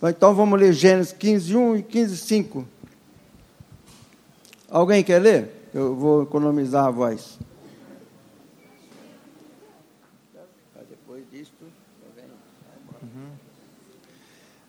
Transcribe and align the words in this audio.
Então 0.00 0.32
vamos 0.32 0.60
ler 0.60 0.72
Gênesis 0.72 1.12
15, 1.12 1.56
1 1.56 1.76
e 1.76 1.82
15, 1.82 2.16
5. 2.16 2.68
Alguém 4.70 5.02
quer 5.02 5.20
ler? 5.20 5.70
Eu 5.74 5.96
vou 5.96 6.22
economizar 6.22 6.84
a 6.84 6.90
voz. 6.90 7.38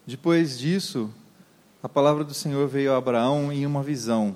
Depois 0.08 0.58
disso, 0.58 1.14
a 1.84 1.88
palavra 1.88 2.24
do 2.24 2.34
Senhor 2.34 2.68
veio 2.68 2.92
a 2.92 2.98
Abraão 2.98 3.54
em 3.54 3.64
uma 3.64 3.84
visão. 3.84 4.36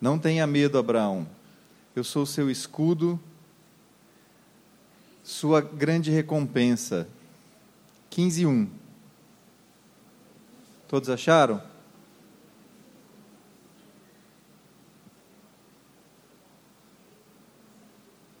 Não 0.00 0.18
tenha 0.18 0.44
medo, 0.48 0.76
Abraão. 0.76 1.28
Eu 1.94 2.02
sou 2.02 2.26
seu 2.26 2.50
escudo, 2.50 3.18
sua 5.22 5.60
grande 5.60 6.10
recompensa. 6.10 7.06
15, 8.10 8.46
1. 8.46 8.79
Todos 10.90 11.08
acharam? 11.08 11.62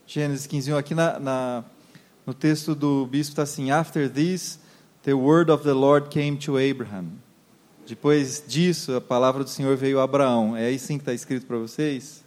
Gênesis 0.04 0.48
15, 0.48 0.72
1. 0.72 0.76
Aqui 0.76 0.92
na, 0.92 1.20
na, 1.20 1.64
no 2.26 2.34
texto 2.34 2.74
do 2.74 3.06
bispo 3.06 3.30
está 3.30 3.44
assim: 3.44 3.70
After 3.70 4.10
this, 4.10 4.58
the 5.04 5.14
word 5.14 5.48
of 5.52 5.62
the 5.62 5.72
Lord 5.72 6.08
came 6.08 6.36
to 6.38 6.58
Abraham. 6.58 7.20
Depois 7.86 8.42
disso, 8.44 8.96
a 8.96 9.00
palavra 9.00 9.44
do 9.44 9.50
Senhor 9.50 9.76
veio 9.76 10.00
a 10.00 10.02
Abraão. 10.02 10.56
É 10.56 10.66
aí 10.66 10.78
sim 10.80 10.98
que 10.98 11.02
está 11.02 11.14
escrito 11.14 11.46
para 11.46 11.56
vocês? 11.56 12.24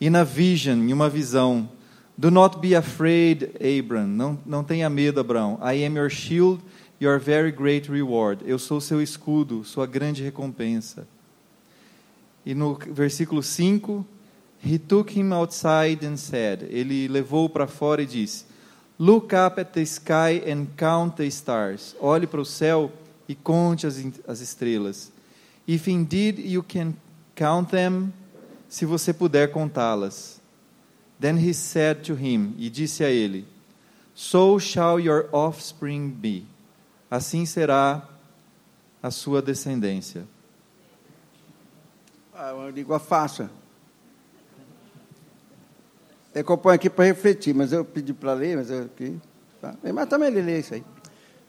E 0.00 0.08
na 0.08 0.24
vision, 0.24 0.88
em 0.88 0.92
uma 0.94 1.10
visão. 1.10 1.68
Do 2.16 2.30
not 2.30 2.60
be 2.60 2.74
afraid, 2.74 3.50
Abram. 3.56 4.06
Não, 4.06 4.38
não 4.46 4.64
tenha 4.64 4.88
medo, 4.88 5.20
Abraão. 5.20 5.58
I 5.62 5.84
am 5.84 5.98
your 5.98 6.08
shield, 6.08 6.62
your 7.00 7.18
very 7.18 7.50
great 7.50 7.90
reward. 7.90 8.42
Eu 8.46 8.58
sou 8.58 8.80
seu 8.80 9.00
escudo, 9.00 9.64
sua 9.64 9.86
grande 9.86 10.22
recompensa. 10.22 11.06
E 12.44 12.54
no 12.54 12.74
versículo 12.74 13.42
5, 13.42 14.04
He 14.62 14.78
took 14.78 15.10
him 15.18 15.32
outside 15.32 16.04
and 16.04 16.18
said, 16.18 16.66
ele 16.70 17.08
levou 17.08 17.48
para 17.48 17.66
fora 17.66 18.02
e 18.02 18.06
disse, 18.06 18.44
Look 18.98 19.34
up 19.34 19.58
at 19.58 19.72
the 19.72 19.82
sky 19.86 20.42
and 20.46 20.66
count 20.76 21.16
the 21.16 21.26
stars. 21.26 21.96
Olhe 21.98 22.26
para 22.26 22.40
o 22.40 22.44
céu 22.44 22.92
e 23.26 23.34
conte 23.34 23.86
as, 23.86 23.96
as 24.28 24.42
estrelas. 24.42 25.10
If 25.66 25.88
indeed 25.88 26.38
you 26.38 26.62
can 26.62 26.92
count 27.34 27.70
them, 27.70 28.12
se 28.68 28.84
você 28.84 29.14
puder 29.14 29.50
contá-las. 29.50 30.38
Then 31.18 31.38
he 31.38 31.54
said 31.54 32.02
to 32.04 32.14
him, 32.14 32.54
e 32.58 32.68
disse 32.68 33.02
a 33.02 33.10
ele, 33.10 33.46
So 34.14 34.58
shall 34.58 35.00
your 35.00 35.28
offspring 35.32 36.10
be. 36.10 36.44
Assim 37.10 37.44
será 37.44 38.08
a 39.02 39.10
sua 39.10 39.42
descendência. 39.42 40.26
Ah, 42.32 42.54
uma 42.54 42.70
língua 42.70 42.98
fácil. 42.98 43.50
É 46.32 46.40
eu 46.40 46.58
ponho 46.58 46.74
aqui 46.74 46.88
para 46.88 47.04
refletir, 47.06 47.52
mas 47.52 47.72
eu 47.72 47.84
pedi 47.84 48.14
para 48.14 48.32
ler, 48.34 48.56
mas 48.56 48.70
eu 48.70 48.84
aqui. 48.84 49.20
Tá? 49.60 49.74
Mas 49.92 50.08
também 50.08 50.28
ele 50.28 50.40
lê 50.40 50.60
isso 50.60 50.74
aí. 50.74 50.84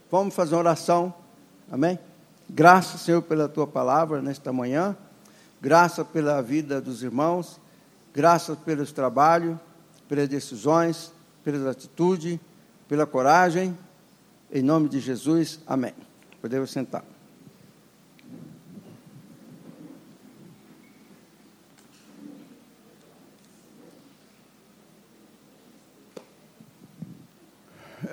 Vamos 0.09 0.33
fazer 0.33 0.55
uma 0.55 0.61
oração. 0.61 1.13
Amém? 1.71 1.99
Graças, 2.49 3.01
Senhor, 3.01 3.21
pela 3.21 3.47
tua 3.47 3.67
palavra 3.67 4.21
nesta 4.21 4.51
manhã. 4.51 4.97
Graças 5.61 6.05
pela 6.07 6.41
vida 6.41 6.81
dos 6.81 7.03
irmãos. 7.03 7.61
Graças 8.13 8.57
pelos 8.57 8.91
trabalhos, 8.91 9.57
pelas 10.09 10.27
decisões, 10.27 11.13
pelas 11.43 11.65
atitudes, 11.65 12.39
pela 12.89 13.05
coragem. 13.05 13.77
Em 14.53 14.61
nome 14.61 14.89
de 14.89 14.99
Jesus. 14.99 15.59
Amém. 15.65 15.93
Podemos 16.41 16.71
sentar. 16.71 17.05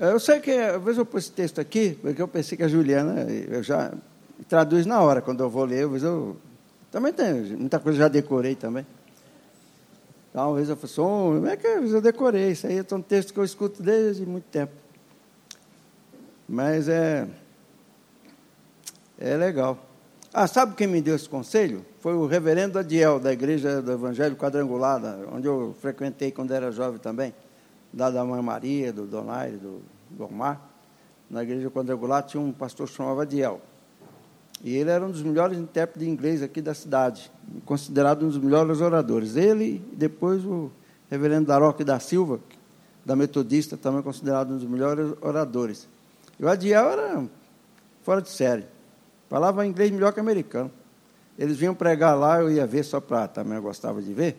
Eu 0.00 0.20
sei 0.20 0.38
que, 0.38 0.52
às 0.52 0.80
vezes 0.80 0.98
eu 0.98 1.04
pus 1.04 1.24
esse 1.24 1.32
texto 1.32 1.60
aqui, 1.60 1.98
porque 2.00 2.22
eu 2.22 2.28
pensei 2.28 2.56
que 2.56 2.62
a 2.62 2.68
Juliana, 2.68 3.26
eu 3.48 3.62
já 3.64 3.92
traduz 4.48 4.86
na 4.86 5.00
hora, 5.00 5.20
quando 5.20 5.42
eu 5.42 5.50
vou 5.50 5.64
ler, 5.64 5.86
às 5.86 5.90
vezes 5.90 6.04
eu. 6.04 6.36
Também 6.92 7.12
tem, 7.12 7.34
muita 7.56 7.80
coisa 7.80 7.98
eu 7.98 8.02
já 8.02 8.08
decorei 8.08 8.54
também. 8.54 8.86
Então, 10.30 10.50
às 10.50 10.54
vezes 10.54 10.70
eu 10.70 10.76
falo 10.76 10.84
assim, 10.84 11.40
como 11.40 11.46
é 11.48 11.56
que 11.56 11.66
eu 11.66 12.00
decorei? 12.00 12.52
Isso 12.52 12.66
aí 12.68 12.78
é 12.78 12.94
um 12.94 13.02
texto 13.02 13.34
que 13.34 13.40
eu 13.40 13.44
escuto 13.44 13.82
desde 13.82 14.24
muito 14.24 14.44
tempo. 14.44 14.72
Mas 16.48 16.88
é. 16.88 17.28
É 19.18 19.36
legal. 19.36 19.78
Ah, 20.32 20.46
sabe 20.46 20.74
quem 20.74 20.86
me 20.86 21.02
deu 21.02 21.16
esse 21.16 21.28
conselho? 21.28 21.84
Foi 22.00 22.14
o 22.14 22.26
reverendo 22.26 22.78
Adiel, 22.78 23.18
da 23.18 23.32
Igreja 23.32 23.82
do 23.82 23.92
Evangelho 23.92 24.36
Quadrangular, 24.36 25.02
onde 25.32 25.46
eu 25.46 25.74
frequentei 25.80 26.30
quando 26.30 26.52
era 26.52 26.70
jovem 26.70 26.98
também 26.98 27.34
da, 27.92 28.10
da 28.10 28.24
Mãe 28.24 28.42
Maria, 28.42 28.92
do 28.92 29.06
Donaire, 29.06 29.56
do, 29.56 29.80
do 30.10 30.24
Omar, 30.24 30.60
na 31.30 31.42
igreja 31.42 31.70
quadrangular 31.70 32.22
tinha 32.22 32.40
um 32.40 32.52
pastor 32.52 32.88
que 32.88 32.94
chamava 32.94 33.26
Diel. 33.26 33.60
E 34.62 34.74
ele 34.74 34.90
era 34.90 35.04
um 35.04 35.10
dos 35.10 35.22
melhores 35.22 35.58
intérpretes 35.58 36.06
de 36.06 36.10
inglês 36.10 36.42
aqui 36.42 36.60
da 36.60 36.74
cidade, 36.74 37.30
considerado 37.64 38.24
um 38.24 38.28
dos 38.28 38.38
melhores 38.38 38.80
oradores. 38.80 39.36
Ele 39.36 39.82
e 39.92 39.96
depois 39.96 40.44
o 40.44 40.70
reverendo 41.10 41.46
Daroque 41.46 41.84
da 41.84 42.00
Silva, 42.00 42.40
da 43.04 43.14
Metodista, 43.14 43.76
também 43.76 44.02
considerado 44.02 44.52
um 44.52 44.58
dos 44.58 44.68
melhores 44.68 45.14
oradores. 45.20 45.86
E 46.38 46.44
o 46.44 46.48
Adiel 46.48 46.90
era 46.90 47.24
fora 48.02 48.22
de 48.22 48.28
série. 48.28 48.66
Falava 49.28 49.66
inglês 49.66 49.90
melhor 49.90 50.12
que 50.12 50.20
americano. 50.20 50.70
Eles 51.38 51.56
vinham 51.56 51.74
pregar 51.74 52.18
lá, 52.18 52.40
eu 52.40 52.50
ia 52.50 52.66
ver 52.66 52.82
só 52.82 53.00
para 53.00 53.28
também 53.28 53.56
eu 53.56 53.62
gostava 53.62 54.02
de 54.02 54.12
ver. 54.12 54.36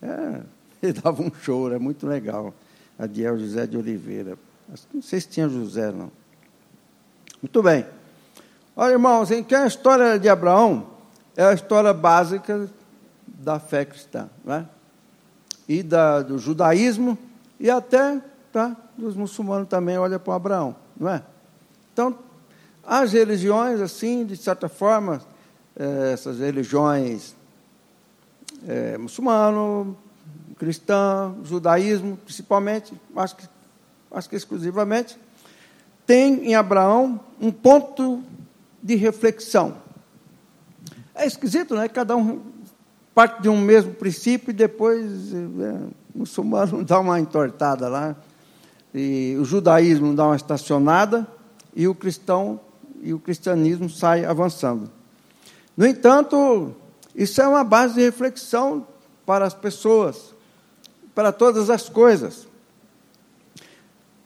É, 0.00 0.40
ele 0.82 0.92
dava 0.92 1.22
um 1.22 1.32
show, 1.42 1.68
era 1.68 1.78
muito 1.78 2.06
legal. 2.06 2.54
Adiel 2.98 3.38
José 3.38 3.66
de 3.66 3.76
Oliveira. 3.76 4.38
Não 4.92 5.02
sei 5.02 5.20
se 5.20 5.28
tinha 5.28 5.48
José, 5.48 5.90
não. 5.90 6.10
Muito 7.40 7.62
bem. 7.62 7.86
Olha, 8.76 8.92
irmãos, 8.92 9.30
que 9.46 9.54
a 9.54 9.66
história 9.66 10.18
de 10.18 10.28
Abraão 10.28 10.86
é 11.36 11.44
a 11.44 11.52
história 11.52 11.92
básica 11.92 12.68
da 13.26 13.58
fé 13.58 13.84
cristã, 13.84 14.28
não 14.44 14.54
é? 14.54 14.66
E 15.68 15.82
da, 15.82 16.22
do 16.22 16.38
judaísmo 16.38 17.16
e 17.60 17.70
até 17.70 18.20
tá, 18.52 18.76
dos 18.96 19.14
muçulmanos 19.14 19.68
também 19.68 19.98
olha 19.98 20.18
para 20.18 20.34
Abraão, 20.34 20.76
não 20.98 21.10
é? 21.10 21.22
Então, 21.92 22.18
as 22.84 23.12
religiões, 23.12 23.80
assim, 23.80 24.24
de 24.24 24.36
certa 24.36 24.68
forma, 24.68 25.20
eh, 25.76 26.12
essas 26.12 26.38
religiões 26.38 27.34
eh, 28.66 28.98
muçulmano, 28.98 29.96
cristã, 30.58 31.34
judaísmo, 31.44 32.16
principalmente, 32.16 32.92
acho 33.14 33.36
que, 33.36 33.48
acho 34.10 34.28
que 34.28 34.36
exclusivamente, 34.36 35.18
tem 36.06 36.48
em 36.48 36.54
Abraão 36.54 37.20
um 37.40 37.52
ponto 37.52 38.22
de 38.82 38.94
reflexão. 38.94 39.76
É 41.14 41.26
esquisito, 41.26 41.74
né? 41.74 41.88
Cada 41.88 42.16
um 42.16 42.42
parte 43.14 43.42
de 43.42 43.48
um 43.48 43.60
mesmo 43.60 43.92
princípio 43.94 44.50
e 44.50 44.54
depois 44.54 45.34
é, 45.34 45.36
o 46.14 46.18
muçulmano 46.20 46.82
dá 46.86 47.00
uma 47.00 47.18
entortada 47.18 47.88
lá, 47.88 48.16
e 48.94 49.36
o 49.38 49.44
judaísmo 49.44 50.14
dá 50.14 50.26
uma 50.26 50.36
estacionada 50.36 51.26
e 51.74 51.86
o 51.86 51.94
cristão 51.94 52.60
e 53.02 53.12
o 53.12 53.18
cristianismo 53.18 53.88
sai 53.88 54.24
avançando. 54.24 54.90
No 55.76 55.86
entanto, 55.86 56.74
isso 57.14 57.40
é 57.40 57.46
uma 57.46 57.62
base 57.62 57.94
de 57.94 58.00
reflexão 58.00 58.86
para 59.24 59.46
as 59.46 59.54
pessoas 59.54 60.34
para 61.18 61.32
todas 61.32 61.68
as 61.68 61.88
coisas. 61.88 62.46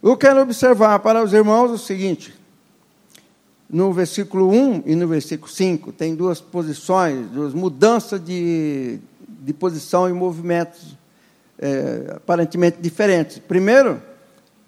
Eu 0.02 0.14
quero 0.14 0.42
observar 0.42 0.98
para 0.98 1.24
os 1.24 1.32
irmãos 1.32 1.70
o 1.70 1.78
seguinte: 1.78 2.34
no 3.70 3.94
versículo 3.94 4.50
1 4.50 4.82
e 4.84 4.94
no 4.94 5.08
versículo 5.08 5.50
5, 5.50 5.90
tem 5.92 6.14
duas 6.14 6.38
posições, 6.38 7.28
duas 7.28 7.54
mudanças 7.54 8.22
de, 8.22 8.98
de 9.26 9.54
posição 9.54 10.06
e 10.06 10.12
movimentos 10.12 10.94
é, 11.58 12.12
aparentemente 12.16 12.76
diferentes. 12.78 13.38
Primeiro, 13.38 14.02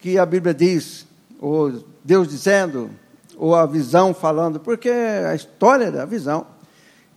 que 0.05 0.19
a 0.19 0.27
Bíblia 0.27 0.53
diz, 0.53 1.07
ou 1.41 1.83
Deus 2.05 2.29
dizendo, 2.29 2.91
ou 3.39 3.55
a 3.55 3.65
visão 3.65 4.13
falando, 4.13 4.61
porque 4.61 4.91
a 4.91 5.35
história 5.35 5.91
da 5.91 6.05
visão, 6.05 6.47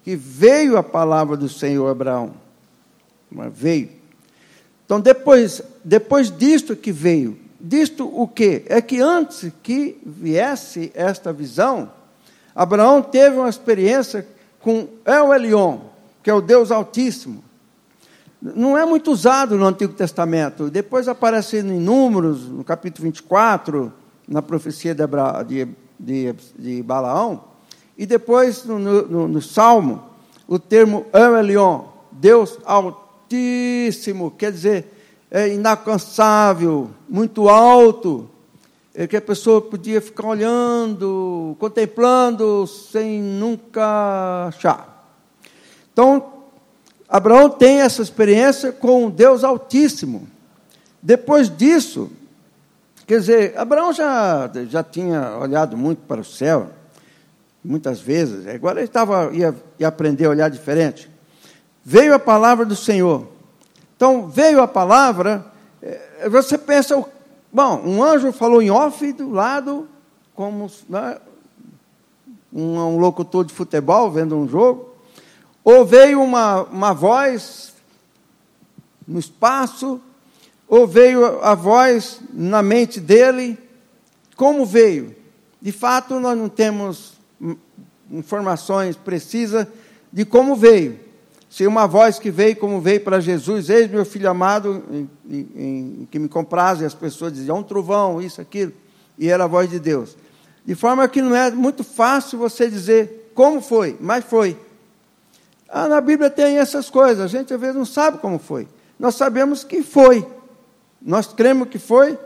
que 0.06 0.16
veio 0.16 0.78
a 0.78 0.82
palavra 0.82 1.36
do 1.36 1.50
Senhor 1.50 1.86
Abraão, 1.90 2.32
veio. 3.52 3.90
Então, 4.86 5.02
depois, 5.02 5.62
depois 5.84 6.32
disto 6.32 6.78
que 6.78 6.94
veio, 6.94 7.38
disto 7.60 8.08
o 8.08 8.26
quê? 8.26 8.64
É 8.68 8.82
que 8.82 9.02
antes 9.02 9.52
que 9.62 10.00
viesse 10.06 10.90
esta 10.96 11.34
visão, 11.34 11.92
Abraão 12.56 13.02
teve 13.02 13.36
uma 13.36 13.50
experiência 13.50 14.26
com 14.62 14.88
El 15.04 15.34
Elion, 15.34 15.80
que 16.24 16.30
é 16.30 16.34
o 16.34 16.40
Deus 16.40 16.72
Altíssimo. 16.72 17.44
Não 18.42 18.78
é 18.78 18.86
muito 18.86 19.12
usado 19.12 19.58
no 19.58 19.66
Antigo 19.66 19.94
Testamento. 19.94 20.70
Depois 20.70 21.08
aparece 21.08 21.58
em 21.58 21.80
Números, 21.80 22.48
no 22.48 22.64
capítulo 22.64 23.06
24, 23.06 23.92
na 24.28 24.42
profecia 24.42 24.94
de, 24.94 25.02
Abra, 25.02 25.44
de 25.44 25.68
de, 26.00 26.34
de 26.58 26.84
Balaão, 26.84 27.44
e 27.98 28.06
depois 28.06 28.64
no, 28.64 28.78
no, 28.78 29.28
no 29.28 29.42
Salmo, 29.42 30.04
o 30.48 30.60
termo 30.60 31.06
Elion, 31.14 31.86
Deus 32.12 32.60
Altíssimo, 32.64 34.32
quer 34.32 34.52
dizer, 34.52 34.94
é 35.32 35.50
inalcançável, 35.50 36.92
muito 37.10 37.50
alto, 37.50 38.30
é 38.94 39.06
que 39.06 39.18
a 39.18 39.22
pessoa 39.22 39.62
podia 39.62 40.02
ficar 40.02 40.28
olhando, 40.28 41.56
contemplando, 41.60 42.66
sem 42.66 43.22
nunca 43.22 44.48
achar. 44.48 45.06
Então, 45.92 46.37
Abraão 47.10 47.50
tem 47.50 47.82
essa 47.82 48.02
experiência 48.02 48.72
com 48.72 49.10
Deus 49.10 49.44
Altíssimo. 49.44 50.28
Depois 51.02 51.50
disso, 51.50 52.12
quer 53.06 53.20
dizer, 53.20 53.58
Abraão 53.58 53.94
já, 53.94 54.50
já 54.70 54.84
tinha 54.84 55.38
olhado 55.38 55.78
muito 55.78 56.00
para 56.08 56.22
o 56.22 56.26
céu, 56.26 56.70
muitas 57.64 58.00
vezes, 58.00 58.48
agora 58.48 58.80
ele 58.80 58.88
estava, 58.88 59.30
ia, 59.34 59.56
ia 59.80 59.88
aprender 59.88 60.26
a 60.26 60.30
olhar 60.30 60.50
diferente. 60.50 61.10
Veio 61.84 62.14
a 62.14 62.20
palavra 62.20 62.66
do 62.66 62.76
Senhor. 62.76 63.28
Então, 63.96 64.28
veio 64.28 64.62
a 64.62 64.68
palavra, 64.68 65.46
eh, 65.82 66.30
você 66.30 66.58
pensa, 66.58 67.04
Bom, 67.52 67.82
um 67.86 68.04
anjo 68.04 68.32
falou 68.32 68.62
em 68.62 68.70
off 68.70 69.12
do 69.14 69.32
lado, 69.32 69.88
como 70.36 70.70
né, 70.90 71.18
um, 72.52 72.78
um 72.78 72.98
locutor 72.98 73.46
de 73.46 73.54
futebol 73.54 74.12
vendo 74.12 74.36
um 74.36 74.48
jogo. 74.48 74.94
Ou 75.70 75.86
veio 75.86 76.22
uma, 76.22 76.64
uma 76.64 76.94
voz 76.94 77.74
no 79.06 79.20
espaço, 79.20 80.00
ou 80.66 80.88
veio 80.88 81.44
a 81.44 81.54
voz 81.56 82.22
na 82.32 82.64
mente 82.64 83.02
dele. 83.02 83.58
Como 84.38 84.66
veio? 84.66 85.14
De 85.62 85.74
fato, 85.74 86.22
nós 86.22 86.38
não 86.38 86.48
temos 86.48 87.18
informações 88.10 88.96
precisas 88.96 89.68
de 90.10 90.24
como 90.24 90.56
veio 90.56 91.00
se 91.50 91.68
uma 91.68 91.86
voz 91.86 92.18
que 92.18 92.32
veio 92.32 92.56
como 92.56 92.80
veio 92.80 93.02
para 93.02 93.20
Jesus, 93.20 93.70
eis 93.70 93.92
meu 93.92 94.06
filho 94.06 94.30
amado, 94.30 94.82
em, 94.90 95.10
em, 95.30 95.50
em, 95.56 96.08
que 96.10 96.18
me 96.18 96.30
compraz, 96.30 96.80
e 96.80 96.86
as 96.86 96.94
pessoas 96.94 97.34
diziam, 97.34 97.58
um 97.58 97.64
trovão, 97.64 98.22
isso, 98.22 98.40
aquilo, 98.40 98.72
e 99.20 99.28
era 99.28 99.44
a 99.44 99.48
voz 99.48 99.70
de 99.70 99.80
Deus. 99.82 100.16
De 100.66 100.76
forma 100.76 101.06
que 101.10 101.22
não 101.22 101.36
é 101.36 101.52
muito 101.52 101.84
fácil 101.84 102.40
você 102.40 102.70
dizer 102.70 103.32
como 103.36 103.60
foi, 103.60 103.98
mas 104.00 104.24
foi. 104.24 104.58
Ah, 105.70 105.88
na 105.88 106.00
Bíblia 106.02 106.30
tem 106.30 106.58
essas 106.58 106.90
coisas, 106.90 107.24
a 107.24 107.28
gente 107.28 107.54
às 107.54 107.60
vezes 107.60 107.76
não 107.76 107.86
sabe 107.86 108.20
como 108.20 108.40
foi. 108.40 108.68
Nós 109.00 109.16
sabemos 109.16 109.64
que 109.64 109.84
foi. 109.84 110.26
Nós 111.02 111.28
cremos 111.28 111.70
que 111.70 111.78
foi, 111.78 112.18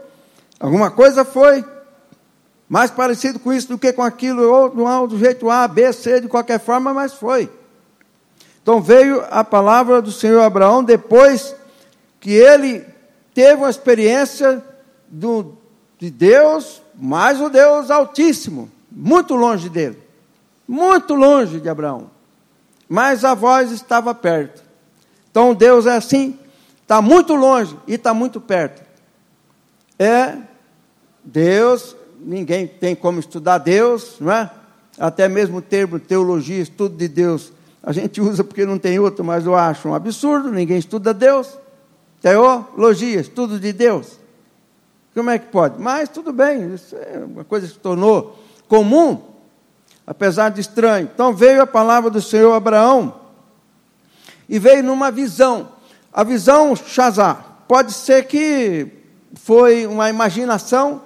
alguma 0.60 0.90
coisa 0.90 1.26
foi, 1.26 1.64
mais 2.70 2.90
parecido 2.90 3.38
com 3.38 3.52
isso 3.52 3.68
do 3.68 3.78
que 3.78 3.92
com 3.92 4.02
aquilo, 4.02 4.50
ou 4.50 5.08
do 5.08 5.20
jeito 5.20 5.50
A, 5.50 5.68
B, 5.68 5.92
C, 5.92 6.22
de 6.22 6.28
qualquer 6.30 6.60
forma, 6.60 6.94
mas 6.94 7.14
foi. 7.14 7.50
Então 8.64 8.82
veio 8.82 9.26
a 9.30 9.44
palavra 9.44 10.02
do 10.02 10.12
Senhor 10.12 10.42
Abraão 10.42 10.84
depois 10.84 11.56
que 12.20 12.32
ele 12.32 12.86
teve 13.34 13.56
uma 13.56 13.70
experiência 13.70 14.64
do, 15.10 15.58
de 16.00 16.10
Deus, 16.10 16.82
mais 16.96 17.42
o 17.42 17.50
Deus 17.50 17.92
Altíssimo, 17.92 18.72
muito 18.90 19.36
longe 19.36 19.68
dele, 19.68 20.00
muito 20.68 21.16
longe 21.16 21.60
de 21.60 21.68
Abraão, 21.68 22.10
mas 22.92 23.24
a 23.24 23.34
voz 23.34 23.72
estava 23.72 24.14
perto. 24.14 24.62
Então 25.30 25.54
Deus 25.54 25.86
é 25.86 25.96
assim, 25.96 26.38
está 26.82 27.02
muito 27.02 27.34
longe 27.34 27.74
e 27.88 27.94
está 27.94 28.14
muito 28.14 28.42
perto. 28.42 28.84
É 29.98 30.36
Deus, 31.24 31.96
ninguém 32.20 32.68
tem 32.68 32.94
como 32.94 33.18
estudar 33.18 33.60
Deus, 33.60 34.18
não 34.20 34.30
é? 34.30 34.52
Até 35.00 35.30
mesmo 35.30 35.60
o 35.60 35.62
termo 35.62 36.00
teologia, 36.00 36.62
estudo 36.62 36.98
de 36.98 37.08
Deus, 37.08 37.54
a 37.82 37.94
gente 37.94 38.20
usa 38.20 38.44
porque 38.44 38.66
não 38.66 38.78
tem 38.78 39.00
outro, 39.00 39.24
mas 39.24 39.46
eu 39.46 39.56
acho 39.56 39.88
um 39.88 39.96
absurdo, 39.96 40.52
ninguém 40.52 40.78
estuda 40.78 41.14
Deus. 41.14 41.58
Teologia, 42.22 43.22
estudo 43.22 43.58
de 43.58 43.72
Deus. 43.72 44.20
Como 45.14 45.30
é 45.30 45.40
que 45.40 45.48
pode? 45.48 45.82
Mas 45.82 46.10
tudo 46.10 46.34
bem, 46.34 46.74
isso 46.74 46.94
é 46.98 47.20
uma 47.20 47.46
coisa 47.46 47.68
que 47.68 47.74
se 47.74 47.80
tornou 47.80 48.38
comum, 48.68 49.31
apesar 50.12 50.50
de 50.50 50.60
estranho. 50.60 51.10
Então 51.14 51.34
veio 51.34 51.62
a 51.62 51.68
palavra 51.68 52.10
do 52.10 52.22
Senhor 52.22 52.52
Abraão 52.52 53.16
e 54.50 54.60
veio 54.60 54.84
numa 54.84 55.10
visão. 55.10 55.70
A 56.12 56.22
visão 56.22 56.76
Shazar 56.76 57.64
pode 57.66 57.94
ser 57.94 58.26
que 58.26 58.92
foi 59.36 59.88
uma 59.88 60.10
imaginação, 60.10 61.02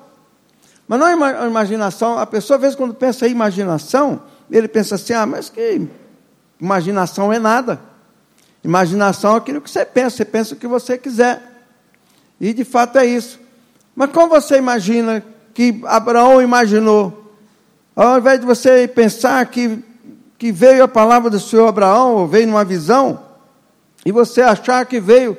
mas 0.88 1.00
não 1.00 1.08
é 1.08 1.16
uma 1.16 1.46
imaginação. 1.46 2.18
A 2.18 2.26
pessoa, 2.26 2.56
às 2.58 2.62
vezes, 2.62 2.76
quando 2.76 2.96
pensa 2.96 3.28
em 3.28 3.32
imaginação, 3.32 4.24
ele 4.50 4.68
pensa 4.68 4.96
assim: 4.96 5.14
ah, 5.14 5.28
mas 5.28 5.50
que 5.50 5.88
Imaginação 6.60 7.32
é 7.32 7.38
nada. 7.38 7.80
Imaginação 8.64 9.36
é 9.36 9.38
aquilo 9.38 9.62
que 9.62 9.70
você 9.70 9.86
pensa, 9.86 10.18
você 10.18 10.26
pensa 10.26 10.56
o 10.56 10.58
que 10.58 10.66
você 10.66 10.98
quiser. 10.98 11.44
E 12.42 12.52
de 12.54 12.66
fato 12.66 12.98
é 12.98 13.06
isso. 13.06 13.40
Mas 13.96 14.10
como 14.10 14.30
você 14.30 14.58
imagina 14.58 15.24
que 15.54 15.80
Abraão 15.86 16.42
imaginou? 16.42 17.25
Ao 17.96 18.18
invés 18.18 18.40
de 18.40 18.46
você 18.46 18.88
pensar 18.88 19.46
que, 19.46 19.84
que 20.38 20.52
veio 20.52 20.84
a 20.84 20.88
palavra 20.88 21.30
do 21.30 21.40
Senhor 21.40 21.68
Abraão, 21.68 22.16
ou 22.16 22.28
veio 22.28 22.48
numa 22.48 22.66
visão, 22.66 23.22
e 24.06 24.12
você 24.12 24.42
achar 24.42 24.86
que 24.86 25.00
veio 25.00 25.38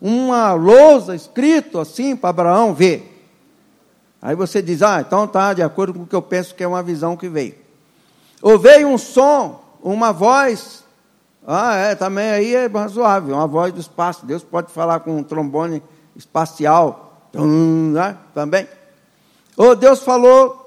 uma 0.00 0.52
lousa 0.52 1.14
escrito 1.14 1.78
assim 1.78 2.16
para 2.16 2.30
Abraão 2.30 2.74
ver. 2.74 3.08
Aí 4.20 4.34
você 4.34 4.60
diz, 4.60 4.82
ah, 4.82 5.00
então 5.00 5.26
tá, 5.26 5.52
de 5.54 5.62
acordo 5.62 5.94
com 5.94 6.02
o 6.02 6.06
que 6.06 6.14
eu 6.14 6.22
penso 6.22 6.54
que 6.54 6.64
é 6.64 6.66
uma 6.68 6.82
visão 6.82 7.16
que 7.16 7.28
veio. 7.28 7.54
Ou 8.42 8.58
veio 8.58 8.88
um 8.88 8.98
som 8.98 9.62
uma 9.82 10.12
voz. 10.12 10.84
Ah, 11.46 11.74
é, 11.74 11.94
também 11.94 12.30
aí 12.30 12.54
é 12.54 12.66
razoável, 12.66 13.34
uma 13.34 13.46
voz 13.48 13.72
do 13.72 13.80
espaço. 13.80 14.24
Deus 14.24 14.44
pode 14.44 14.70
falar 14.70 15.00
com 15.00 15.16
um 15.16 15.22
trombone 15.24 15.82
espacial, 16.14 17.28
né, 17.34 18.16
também. 18.32 18.68
Ou 19.56 19.74
Deus 19.74 20.02
falou 20.02 20.61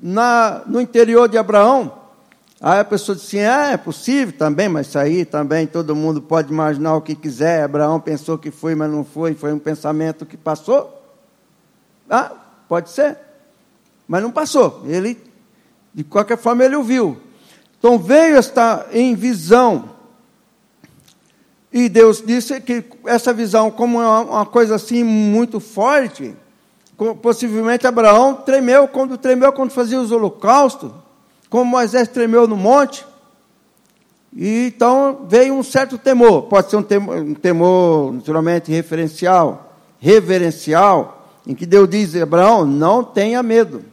na, 0.00 0.62
no 0.66 0.80
interior 0.80 1.28
de 1.28 1.36
Abraão. 1.38 2.00
Aí 2.60 2.78
a 2.78 2.84
pessoa 2.84 3.16
disse 3.16 3.38
assim, 3.38 3.46
é, 3.46 3.72
é 3.72 3.76
possível 3.76 4.36
também, 4.36 4.68
mas 4.68 4.88
isso 4.88 4.98
aí 4.98 5.24
também 5.24 5.66
todo 5.66 5.96
mundo 5.96 6.20
pode 6.20 6.52
imaginar 6.52 6.94
o 6.94 7.00
que 7.00 7.14
quiser. 7.14 7.64
Abraão 7.64 7.98
pensou 7.98 8.36
que 8.36 8.50
foi, 8.50 8.74
mas 8.74 8.90
não 8.90 9.04
foi, 9.04 9.34
foi 9.34 9.52
um 9.52 9.58
pensamento 9.58 10.26
que 10.26 10.36
passou. 10.36 11.02
Ah, 12.08 12.32
pode 12.68 12.90
ser. 12.90 13.16
Mas 14.06 14.22
não 14.22 14.30
passou. 14.30 14.82
Ele, 14.86 15.18
de 15.94 16.04
qualquer 16.04 16.36
forma, 16.36 16.64
ele 16.64 16.76
ouviu. 16.76 17.18
Então 17.78 17.98
veio 17.98 18.36
esta 18.36 18.86
em 18.92 19.14
visão. 19.14 19.90
E 21.72 21.88
Deus 21.88 22.22
disse 22.24 22.60
que 22.60 22.84
essa 23.06 23.32
visão, 23.32 23.70
como 23.70 24.02
é 24.02 24.06
uma 24.06 24.44
coisa 24.44 24.74
assim 24.74 25.02
muito 25.02 25.60
forte, 25.60 26.36
possivelmente 27.22 27.86
Abraão 27.86 28.34
tremeu 28.34 28.86
quando 28.86 29.16
tremeu 29.16 29.52
quando 29.52 29.70
fazia 29.70 30.00
os 30.00 30.12
holocaustos, 30.12 30.92
como 31.48 31.64
Moisés 31.64 32.08
tremeu 32.08 32.46
no 32.46 32.56
monte. 32.56 33.06
E 34.34 34.66
então 34.66 35.26
veio 35.28 35.54
um 35.54 35.62
certo 35.62 35.98
temor, 35.98 36.42
pode 36.42 36.70
ser 36.70 36.76
um 36.76 36.82
temor, 36.82 37.16
um 37.16 37.34
temor 37.34 38.12
naturalmente 38.12 38.70
referencial, 38.70 39.74
reverencial, 39.98 41.28
em 41.46 41.54
que 41.54 41.66
Deus 41.66 41.88
diz: 41.88 42.14
Abraão, 42.16 42.64
não 42.64 43.02
tenha 43.02 43.42
medo. 43.42 43.84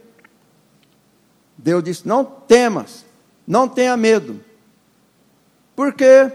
Deus 1.58 1.84
disse: 1.84 2.08
não 2.08 2.24
temas. 2.24 3.06
Não 3.48 3.68
tenha 3.68 3.96
medo. 3.96 4.42
Porque 5.74 6.30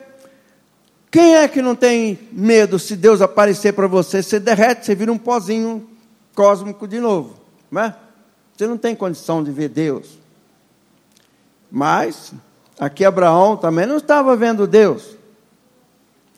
quem 1.11 1.37
é 1.37 1.47
que 1.47 1.61
não 1.61 1.77
tem 1.77 2.19
medo 2.33 2.79
se 2.79 2.97
Deus 2.97 3.21
aparecer 3.21 3.75
para 3.75 3.87
você? 3.87 4.23
Você 4.23 4.41
derrete, 4.41 4.87
você 4.87 4.95
vira 4.95 5.13
um 5.13 5.19
pozinho 5.19 5.92
cósmico 6.35 6.87
de 6.87 7.01
novo. 7.01 7.35
Não 7.71 7.83
é? 7.83 7.97
Você 8.57 8.67
não 8.67 8.77
tem 8.77 8.95
condição 8.95 9.43
de 9.43 9.51
ver 9.51 9.69
Deus. 9.69 10.19
Mas, 11.71 12.33
aqui 12.79 13.05
Abraão 13.05 13.57
também 13.57 13.87
não 13.87 13.97
estava 13.97 14.37
vendo 14.37 14.67
Deus. 14.67 15.17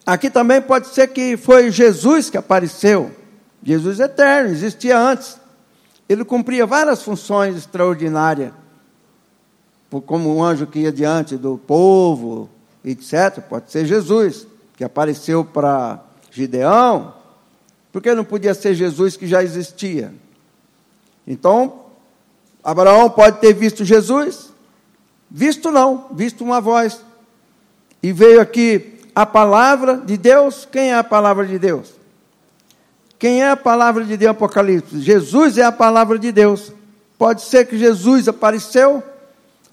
Aqui 0.06 0.30
também 0.30 0.60
pode 0.60 0.88
ser 0.88 1.08
que 1.08 1.36
foi 1.36 1.70
Jesus 1.70 2.30
que 2.30 2.36
apareceu. 2.36 3.10
Jesus 3.62 3.98
eterno, 3.98 4.50
existia 4.50 4.98
antes. 4.98 5.40
Ele 6.08 6.24
cumpria 6.24 6.66
várias 6.66 7.02
funções 7.02 7.56
extraordinárias 7.56 8.52
como 10.06 10.36
um 10.36 10.42
anjo 10.42 10.66
que 10.66 10.80
ia 10.80 10.92
diante 10.92 11.36
do 11.36 11.56
povo, 11.56 12.50
etc. 12.84 13.40
Pode 13.48 13.70
ser 13.70 13.86
Jesus, 13.86 14.46
que 14.76 14.84
apareceu 14.84 15.44
para 15.44 16.00
Gideão, 16.30 17.14
porque 17.94 18.12
não 18.12 18.24
podia 18.24 18.52
ser 18.54 18.74
Jesus 18.74 19.16
que 19.16 19.24
já 19.24 19.40
existia. 19.40 20.12
Então, 21.24 21.82
Abraão 22.60 23.08
pode 23.08 23.38
ter 23.38 23.54
visto 23.54 23.84
Jesus? 23.84 24.50
Visto 25.30 25.70
não, 25.70 26.08
visto 26.10 26.42
uma 26.42 26.60
voz. 26.60 27.00
E 28.02 28.12
veio 28.12 28.40
aqui 28.40 28.98
a 29.14 29.24
palavra 29.24 29.96
de 29.96 30.16
Deus. 30.16 30.66
Quem 30.68 30.90
é 30.90 30.96
a 30.96 31.04
palavra 31.04 31.46
de 31.46 31.56
Deus? 31.56 31.94
Quem 33.16 33.44
é 33.44 33.50
a 33.50 33.56
palavra 33.56 34.02
de 34.02 34.16
Deus 34.16 34.32
Apocalipse? 34.32 35.00
Jesus 35.00 35.56
é 35.56 35.62
a 35.62 35.70
palavra 35.70 36.18
de 36.18 36.32
Deus. 36.32 36.72
Pode 37.16 37.42
ser 37.42 37.64
que 37.64 37.78
Jesus 37.78 38.26
apareceu, 38.26 39.04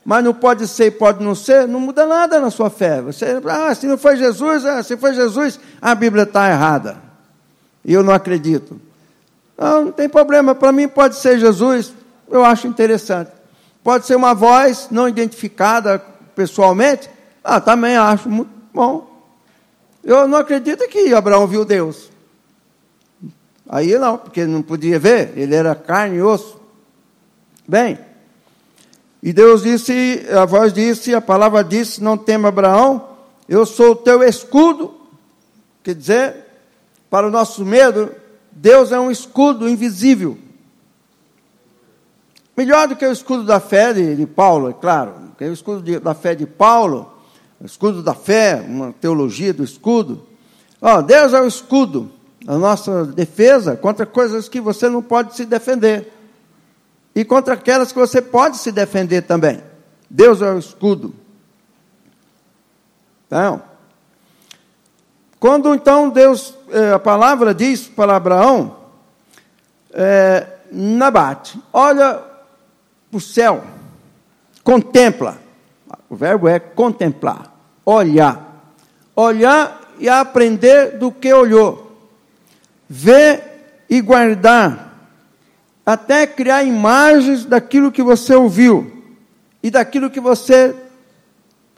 mas 0.05 0.23
não 0.23 0.35
pode 0.35 0.67
ser 0.67 0.85
e 0.85 0.91
pode 0.91 1.23
não 1.23 1.33
ser, 1.33 1.67
não 1.67 1.79
muda 1.79 2.05
nada 2.05 2.39
na 2.39 2.51
sua 2.51 2.69
fé. 2.69 3.01
Você, 3.01 3.41
ah, 3.49 3.73
se 3.73 3.87
não 3.87 3.97
foi 3.97 4.15
Jesus, 4.15 4.63
ah, 4.63 4.83
se 4.83 4.95
foi 4.95 5.15
Jesus, 5.15 5.59
a 5.81 5.95
Bíblia 5.95 6.21
está 6.21 6.47
errada. 6.51 7.10
E 7.83 7.93
eu 7.93 8.03
não 8.03 8.13
acredito. 8.13 8.79
Não, 9.57 9.85
não 9.85 9.91
tem 9.91 10.09
problema, 10.09 10.55
para 10.55 10.71
mim 10.71 10.87
pode 10.87 11.15
ser 11.15 11.39
Jesus, 11.39 11.93
eu 12.29 12.43
acho 12.43 12.67
interessante. 12.67 13.31
Pode 13.83 14.05
ser 14.05 14.15
uma 14.15 14.33
voz 14.33 14.87
não 14.91 15.07
identificada 15.07 15.99
pessoalmente, 16.35 17.09
ah, 17.43 17.59
também 17.59 17.95
acho 17.95 18.29
muito 18.29 18.51
bom. 18.73 19.09
Eu 20.03 20.27
não 20.27 20.39
acredito 20.39 20.87
que 20.87 21.13
Abraão 21.13 21.45
viu 21.47 21.65
Deus. 21.65 22.09
Aí 23.67 23.97
não, 23.97 24.17
porque 24.17 24.45
não 24.45 24.61
podia 24.61 24.99
ver, 24.99 25.33
ele 25.35 25.55
era 25.55 25.73
carne 25.75 26.17
e 26.17 26.21
osso. 26.21 26.59
Bem, 27.67 27.97
e 29.23 29.31
Deus 29.31 29.61
disse, 29.61 30.25
a 30.35 30.45
voz 30.45 30.73
disse, 30.73 31.13
a 31.13 31.21
palavra 31.21 31.63
disse: 31.63 32.01
Não 32.03 32.17
tema 32.17 32.49
Abraão, 32.49 33.09
eu 33.47 33.65
sou 33.65 33.91
o 33.91 33.95
teu 33.95 34.23
escudo. 34.23 34.93
Quer 35.83 35.95
dizer, 35.95 36.35
para 37.11 37.27
o 37.27 37.29
nosso 37.29 37.65
medo, 37.65 38.09
Deus 38.53 38.93
é 38.93 38.99
um 38.99 39.11
escudo 39.11 39.67
invisível. 39.67 40.37
Melhor 42.55 42.87
do 42.87 42.95
que 42.95 43.05
o 43.05 43.11
escudo 43.11 43.43
da 43.43 43.59
fé 43.59 43.93
de, 43.93 44.15
de 44.15 44.25
Paulo, 44.25 44.69
é 44.69 44.73
claro. 44.73 45.15
O 45.37 45.43
escudo 45.43 45.81
de, 45.81 45.99
da 45.99 46.13
fé 46.13 46.33
de 46.33 46.45
Paulo, 46.45 47.11
o 47.59 47.65
escudo 47.65 48.01
da 48.01 48.13
fé, 48.13 48.63
uma 48.65 48.93
teologia 48.93 49.53
do 49.53 49.61
escudo. 49.61 50.25
Oh, 50.79 51.01
Deus 51.01 51.33
é 51.33 51.41
o 51.41 51.47
escudo, 51.47 52.09
a 52.47 52.57
nossa 52.57 53.05
defesa 53.05 53.75
contra 53.75 54.05
coisas 54.05 54.47
que 54.47 54.61
você 54.61 54.87
não 54.87 55.03
pode 55.03 55.35
se 55.35 55.45
defender. 55.45 56.13
E 57.13 57.25
contra 57.25 57.55
aquelas 57.55 57.91
que 57.91 57.99
você 57.99 58.21
pode 58.21 58.55
se 58.55 58.71
defender 58.71 59.23
também. 59.23 59.61
Deus 60.09 60.41
é 60.41 60.49
o 60.49 60.57
escudo. 60.57 61.13
Então, 63.27 63.61
quando 65.41 65.73
então 65.73 66.07
Deus, 66.07 66.53
eh, 66.69 66.93
a 66.93 66.99
palavra 66.99 67.51
diz 67.51 67.87
para 67.87 68.15
Abraão, 68.15 68.77
é, 69.91 70.45
Nabate, 70.71 71.59
olha 71.73 72.21
para 73.09 73.17
o 73.17 73.19
céu, 73.19 73.63
contempla. 74.63 75.39
O 76.07 76.15
verbo 76.15 76.47
é 76.47 76.59
contemplar, 76.59 77.51
olhar. 77.83 78.71
Olhar 79.15 79.81
e 79.97 80.07
aprender 80.07 80.99
do 80.99 81.11
que 81.11 81.33
olhou. 81.33 81.91
Ver 82.87 83.83
e 83.89 83.99
guardar. 83.99 85.09
Até 85.83 86.27
criar 86.27 86.61
imagens 86.61 87.45
daquilo 87.45 87.91
que 87.91 88.03
você 88.03 88.35
ouviu 88.35 89.03
e 89.63 89.71
daquilo 89.71 90.11
que 90.11 90.19
você 90.19 90.75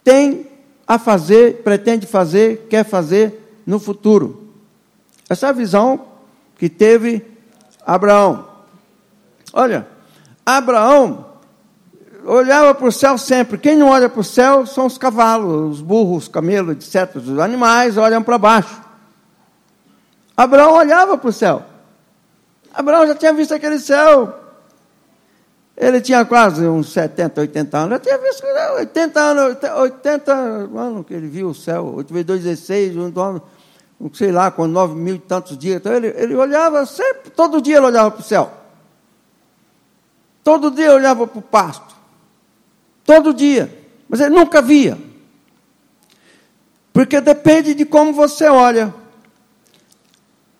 tem 0.04 0.46
a 0.86 0.98
fazer, 0.98 1.62
pretende 1.62 2.06
fazer, 2.06 2.66
quer 2.68 2.84
fazer 2.84 3.40
no 3.66 3.78
futuro. 3.78 4.48
Essa 5.28 5.52
visão 5.52 6.06
que 6.56 6.68
teve 6.68 7.24
Abraão. 7.86 8.46
Olha, 9.52 9.86
Abraão 10.44 11.26
olhava 12.24 12.74
para 12.74 12.86
o 12.86 12.92
céu 12.92 13.16
sempre. 13.18 13.58
Quem 13.58 13.76
não 13.76 13.88
olha 13.88 14.08
para 14.08 14.20
o 14.20 14.24
céu 14.24 14.66
são 14.66 14.86
os 14.86 14.98
cavalos, 14.98 15.76
os 15.76 15.80
burros, 15.80 16.24
os 16.24 16.28
camelos, 16.28 16.76
etc. 16.76 17.16
Os 17.16 17.38
animais 17.38 17.96
olham 17.96 18.22
para 18.22 18.38
baixo. 18.38 18.82
Abraão 20.36 20.74
olhava 20.74 21.16
para 21.16 21.30
o 21.30 21.32
céu. 21.32 21.62
Abraão 22.72 23.06
já 23.06 23.14
tinha 23.14 23.32
visto 23.32 23.54
aquele 23.54 23.78
céu. 23.78 24.40
Ele 25.76 26.00
tinha 26.00 26.24
quase 26.24 26.66
uns 26.66 26.92
70, 26.92 27.40
80 27.40 27.78
anos. 27.78 27.90
Já 27.90 27.98
tinha 27.98 28.18
visto 28.18 28.44
80 28.76 29.20
anos, 29.20 29.56
80 29.76 30.32
anos 30.32 31.06
que 31.06 31.14
ele 31.14 31.28
viu 31.28 31.48
o 31.48 31.54
céu. 31.54 31.94
8 31.96 32.12
vezes 32.12 32.26
2, 32.26 32.42
16, 32.42 32.96
sei 34.12 34.32
lá, 34.32 34.50
com 34.50 34.66
9 34.66 34.94
mil 34.94 35.16
e 35.16 35.18
tantos 35.18 35.56
dias. 35.56 35.76
Então 35.76 35.92
ele, 35.92 36.08
ele 36.16 36.34
olhava 36.34 36.84
sempre, 36.86 37.30
todo 37.30 37.60
dia 37.60 37.76
ele 37.76 37.86
olhava 37.86 38.10
para 38.10 38.20
o 38.20 38.24
céu. 38.24 38.52
Todo 40.42 40.70
dia 40.70 40.92
olhava 40.92 41.26
para 41.26 41.38
o 41.38 41.42
pasto. 41.42 41.94
Todo 43.04 43.32
dia. 43.32 43.76
Mas 44.08 44.20
ele 44.20 44.34
nunca 44.34 44.60
via. 44.60 44.98
Porque 46.92 47.20
depende 47.20 47.74
de 47.74 47.84
como 47.84 48.12
você 48.12 48.46
olha. 48.48 48.94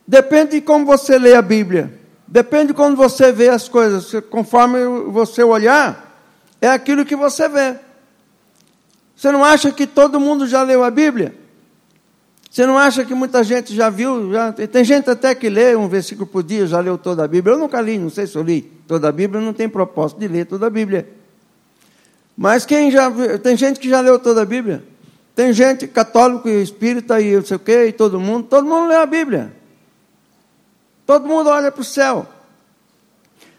Depende 0.07 0.53
de 0.53 0.61
como 0.63 0.87
você 0.87 1.19
lê 1.19 1.35
a 1.35 1.43
Bíblia. 1.43 2.01
Depende 2.27 2.69
de 2.69 2.75
como 2.75 2.97
você 2.97 3.31
vê 3.31 3.51
as 3.51 3.69
coisas. 3.69 4.11
Conforme 4.31 4.85
você 5.11 5.43
olhar, 5.43 6.19
é 6.61 6.69
aquilo 6.69 7.05
que 7.05 7.15
você 7.15 7.49
vê. 7.49 7.77
Você 9.15 9.31
não 9.31 9.45
acha 9.45 9.71
que 9.71 9.87
todo 9.87 10.19
mundo 10.19 10.47
já 10.47 10.63
leu 10.63 10.83
a 10.83 10.91
Bíblia? 10.91 11.44
Você 12.55 12.65
não 12.67 12.79
acha 12.79 13.05
que 13.05 13.13
muita 13.17 13.43
gente 13.43 13.75
já 13.75 13.91
viu? 13.91 14.31
Já, 14.33 14.53
tem 14.53 14.85
gente 14.85 15.11
até 15.11 15.35
que 15.35 15.49
lê 15.49 15.75
um 15.75 15.89
versículo 15.89 16.25
por 16.25 16.45
dia, 16.45 16.69
já 16.69 16.79
leu 16.79 16.97
toda 16.97 17.25
a 17.25 17.27
Bíblia. 17.27 17.57
Eu 17.57 17.59
nunca 17.59 17.81
li, 17.81 17.99
não 17.99 18.09
sei 18.09 18.29
se 18.29 18.37
eu 18.37 18.45
li 18.45 18.63
toda 18.87 19.09
a 19.09 19.13
Bíblia, 19.13 19.41
não 19.41 19.53
tem 19.53 19.69
propósito 19.69 20.21
de 20.21 20.29
ler 20.29 20.47
toda 20.47 20.69
a 20.69 20.71
Bíblia. 20.71 21.09
Mas 22.37 22.65
quem 22.65 22.93
já 22.93 23.11
tem 23.43 23.57
gente 23.57 23.81
que 23.81 23.89
já 23.89 24.01
leu 24.01 24.21
toda 24.21 24.43
a 24.43 24.45
Bíblia? 24.45 24.85
Tem 25.35 25.53
gente 25.53 25.89
católico 25.89 26.49
e 26.49 26.63
espírita 26.63 27.21
e 27.21 27.35
não 27.35 27.45
sei 27.45 27.57
o 27.57 27.59
quê, 27.59 27.87
e 27.87 27.93
todo 27.93 28.21
mundo, 28.21 28.47
todo 28.47 28.65
mundo 28.69 28.87
lê 28.87 28.99
a 28.99 29.07
Bíblia. 29.07 29.53
Todo 31.05 31.27
mundo 31.27 31.51
olha 31.51 31.73
para 31.73 31.81
o 31.81 31.85
céu. 31.85 32.25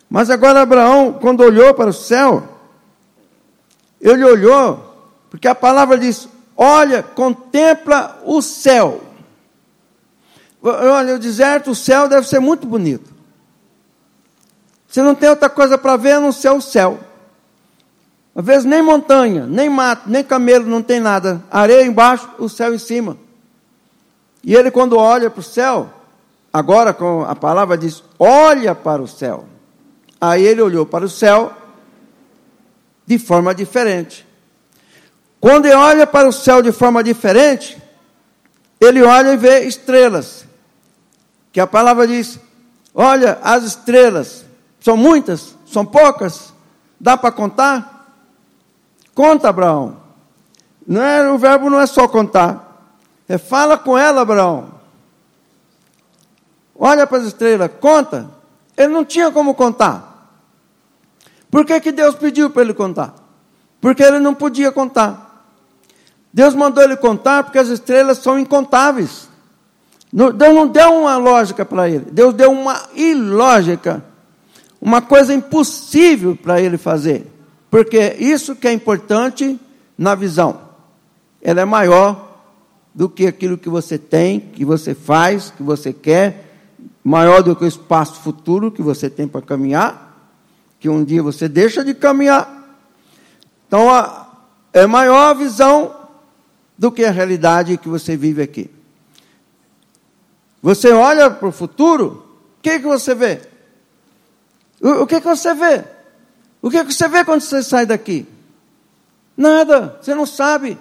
Mas 0.09 0.29
agora 0.29 0.61
Abraão, 0.61 1.11
quando 1.19 1.41
olhou 1.41 1.73
para 1.73 1.89
o 1.89 1.93
céu, 1.93 2.47
ele 3.99 4.23
olhou, 4.23 5.11
porque 5.29 5.49
a 5.49 5.53
palavra 5.53 5.97
diz: 5.97 6.29
Olha, 6.57 7.03
contempla 7.03 8.21
o 8.25 8.41
céu. 8.41 9.01
Olha, 10.61 11.15
o 11.15 11.19
deserto, 11.19 11.71
o 11.71 11.75
céu 11.75 12.07
deve 12.07 12.27
ser 12.27 12.39
muito 12.39 12.65
bonito. 12.65 13.13
Você 14.87 15.01
não 15.01 15.13
tem 15.13 15.29
outra 15.29 15.49
coisa 15.49 15.77
para 15.77 15.97
ver 15.97 16.13
a 16.13 16.19
não 16.19 16.31
ser 16.31 16.51
o 16.51 16.61
céu. 16.61 16.99
Às 18.33 18.45
vezes 18.45 18.65
nem 18.65 18.81
montanha, 18.81 19.45
nem 19.45 19.69
mato, 19.69 20.09
nem 20.09 20.23
camelo, 20.23 20.65
não 20.65 20.81
tem 20.81 20.99
nada. 20.99 21.43
Areia 21.51 21.85
embaixo, 21.85 22.29
o 22.37 22.49
céu 22.49 22.73
em 22.73 22.77
cima. 22.77 23.17
E 24.43 24.53
ele, 24.55 24.71
quando 24.71 24.97
olha 24.97 25.29
para 25.29 25.39
o 25.39 25.43
céu, 25.43 25.89
agora 26.51 26.93
com 26.93 27.23
a 27.23 27.35
palavra 27.35 27.77
diz: 27.77 28.03
olha 28.17 28.73
para 28.73 29.01
o 29.01 29.07
céu. 29.07 29.45
Aí 30.19 30.43
ele 30.45 30.61
olhou 30.61 30.85
para 30.85 31.05
o 31.05 31.09
céu 31.09 31.53
de 33.05 33.19
forma 33.19 33.53
diferente. 33.53 34.24
Quando 35.45 35.67
ele 35.67 35.75
olha 35.75 36.07
para 36.07 36.27
o 36.27 36.31
céu 36.31 36.59
de 36.59 36.71
forma 36.71 37.03
diferente, 37.03 37.79
ele 38.81 39.03
olha 39.03 39.33
e 39.33 39.37
vê 39.37 39.59
estrelas. 39.59 40.43
Que 41.51 41.59
a 41.59 41.67
palavra 41.67 42.07
diz: 42.07 42.39
olha 42.95 43.37
as 43.43 43.63
estrelas. 43.63 44.43
São 44.79 44.97
muitas? 44.97 45.53
São 45.67 45.85
poucas? 45.85 46.51
Dá 46.99 47.15
para 47.15 47.31
contar? 47.31 48.11
Conta, 49.13 49.49
Abraão. 49.49 49.97
Não 50.87 51.03
é, 51.03 51.29
o 51.29 51.37
verbo 51.37 51.69
não 51.69 51.79
é 51.79 51.85
só 51.85 52.07
contar. 52.07 52.97
É 53.29 53.37
fala 53.37 53.77
com 53.77 53.95
ela, 53.95 54.21
Abraão. 54.21 54.71
Olha 56.75 57.05
para 57.05 57.19
as 57.19 57.25
estrelas, 57.25 57.69
conta. 57.79 58.31
Ele 58.75 58.91
não 58.91 59.05
tinha 59.05 59.31
como 59.31 59.53
contar. 59.53 60.27
Por 61.51 61.63
que, 61.63 61.79
que 61.81 61.91
Deus 61.91 62.15
pediu 62.15 62.49
para 62.49 62.63
ele 62.63 62.73
contar? 62.73 63.13
Porque 63.79 64.01
ele 64.01 64.17
não 64.17 64.33
podia 64.33 64.71
contar. 64.71 65.24
Deus 66.35 66.53
mandou 66.53 66.83
ele 66.83 66.97
contar 66.97 67.45
porque 67.45 67.57
as 67.57 67.69
estrelas 67.69 68.17
são 68.17 68.37
incontáveis. 68.37 69.29
Deus 70.11 70.53
não 70.53 70.67
deu 70.67 70.93
uma 70.93 71.15
lógica 71.15 71.63
para 71.63 71.89
ele, 71.89 72.07
Deus 72.11 72.33
deu 72.33 72.51
uma 72.51 72.89
ilógica, 72.93 74.03
uma 74.81 75.01
coisa 75.01 75.33
impossível 75.33 76.35
para 76.35 76.59
ele 76.59 76.77
fazer. 76.77 77.25
Porque 77.71 78.17
isso 78.19 78.53
que 78.53 78.67
é 78.67 78.73
importante 78.73 79.57
na 79.97 80.13
visão. 80.13 80.59
Ela 81.41 81.61
é 81.61 81.65
maior 81.65 82.37
do 82.93 83.07
que 83.07 83.27
aquilo 83.27 83.57
que 83.57 83.69
você 83.69 83.97
tem, 83.97 84.41
que 84.41 84.65
você 84.65 84.93
faz, 84.93 85.53
que 85.55 85.63
você 85.63 85.93
quer, 85.93 86.51
maior 87.01 87.43
do 87.43 87.55
que 87.55 87.63
o 87.63 87.67
espaço 87.67 88.19
futuro 88.19 88.69
que 88.69 88.81
você 88.81 89.09
tem 89.09 89.25
para 89.25 89.41
caminhar, 89.41 90.33
que 90.81 90.89
um 90.89 91.01
dia 91.01 91.23
você 91.23 91.47
deixa 91.47 91.81
de 91.81 91.93
caminhar. 91.93 92.77
Então, 93.69 93.87
é 94.73 94.85
maior 94.85 95.29
a 95.29 95.33
visão 95.33 96.03
do 96.77 96.91
que 96.91 97.03
a 97.03 97.11
realidade 97.11 97.77
que 97.77 97.87
você 97.87 98.17
vive 98.17 98.41
aqui. 98.41 98.69
Você 100.61 100.91
olha 100.91 101.29
para 101.29 101.47
o 101.47 101.51
futuro, 101.51 102.25
o 102.57 102.61
que, 102.61 102.79
que 102.79 102.85
você 102.85 103.13
vê? 103.13 103.41
O, 104.81 105.03
o 105.03 105.07
que, 105.07 105.21
que 105.21 105.27
você 105.27 105.53
vê? 105.53 105.83
O 106.61 106.69
que, 106.69 106.83
que 106.83 106.93
você 106.93 107.07
vê 107.07 107.23
quando 107.23 107.41
você 107.41 107.61
sai 107.61 107.85
daqui? 107.85 108.25
Nada, 109.37 109.99
você 110.01 110.15
não 110.15 110.25
sabe. 110.25 110.77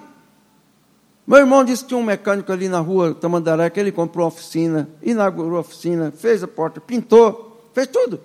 Meu 1.26 1.38
irmão 1.38 1.64
disse 1.64 1.82
que 1.82 1.88
tinha 1.88 1.98
um 1.98 2.04
mecânico 2.04 2.52
ali 2.52 2.68
na 2.68 2.80
rua 2.80 3.14
Tamandaré, 3.14 3.68
que 3.70 3.80
ele 3.80 3.92
comprou 3.92 4.24
uma 4.24 4.28
oficina, 4.28 4.88
inaugurou 5.02 5.56
a 5.58 5.60
oficina, 5.60 6.12
fez 6.12 6.42
a 6.42 6.48
porta, 6.48 6.80
pintou, 6.80 7.68
fez 7.72 7.86
tudo. 7.86 8.20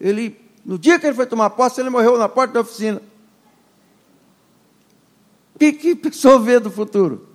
Ele 0.00 0.36
No 0.64 0.78
dia 0.78 0.98
que 0.98 1.06
ele 1.06 1.14
foi 1.14 1.26
tomar 1.26 1.50
posse, 1.50 1.80
ele 1.80 1.90
morreu 1.90 2.16
na 2.16 2.28
porta 2.28 2.54
da 2.54 2.60
oficina. 2.60 3.00
O 5.54 5.58
que, 5.58 5.72
que 5.72 5.94
pessoa 5.94 6.38
vê 6.38 6.58
do 6.58 6.70
futuro? 6.70 7.28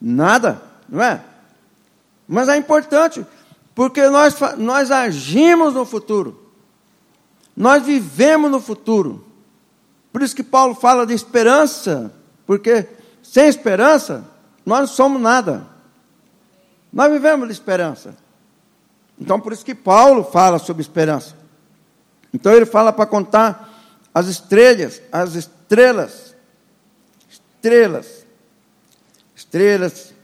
Nada, 0.00 0.62
não 0.88 1.02
é? 1.02 1.22
Mas 2.26 2.48
é 2.48 2.56
importante, 2.56 3.26
porque 3.74 4.06
nós, 4.08 4.36
nós 4.56 4.90
agimos 4.90 5.74
no 5.74 5.84
futuro. 5.84 6.48
Nós 7.56 7.82
vivemos 7.82 8.50
no 8.50 8.60
futuro. 8.60 9.24
Por 10.12 10.22
isso 10.22 10.34
que 10.34 10.42
Paulo 10.42 10.74
fala 10.74 11.06
de 11.06 11.14
esperança, 11.14 12.12
porque 12.46 12.88
sem 13.22 13.46
esperança 13.48 14.24
nós 14.64 14.80
não 14.80 14.86
somos 14.86 15.20
nada. 15.20 15.66
Nós 16.92 17.12
vivemos 17.12 17.46
de 17.48 17.52
esperança. 17.52 18.16
Então 19.20 19.40
por 19.40 19.52
isso 19.52 19.64
que 19.64 19.74
Paulo 19.74 20.24
fala 20.24 20.58
sobre 20.58 20.82
esperança. 20.82 21.34
Então 22.32 22.52
ele 22.52 22.66
fala 22.66 22.92
para 22.92 23.06
contar 23.06 23.68
as 24.14 24.26
estrelas, 24.26 25.00
as 25.10 25.34
estrelas, 25.34 26.27
estrelas, 27.68 28.24
estrelas, 29.36 30.14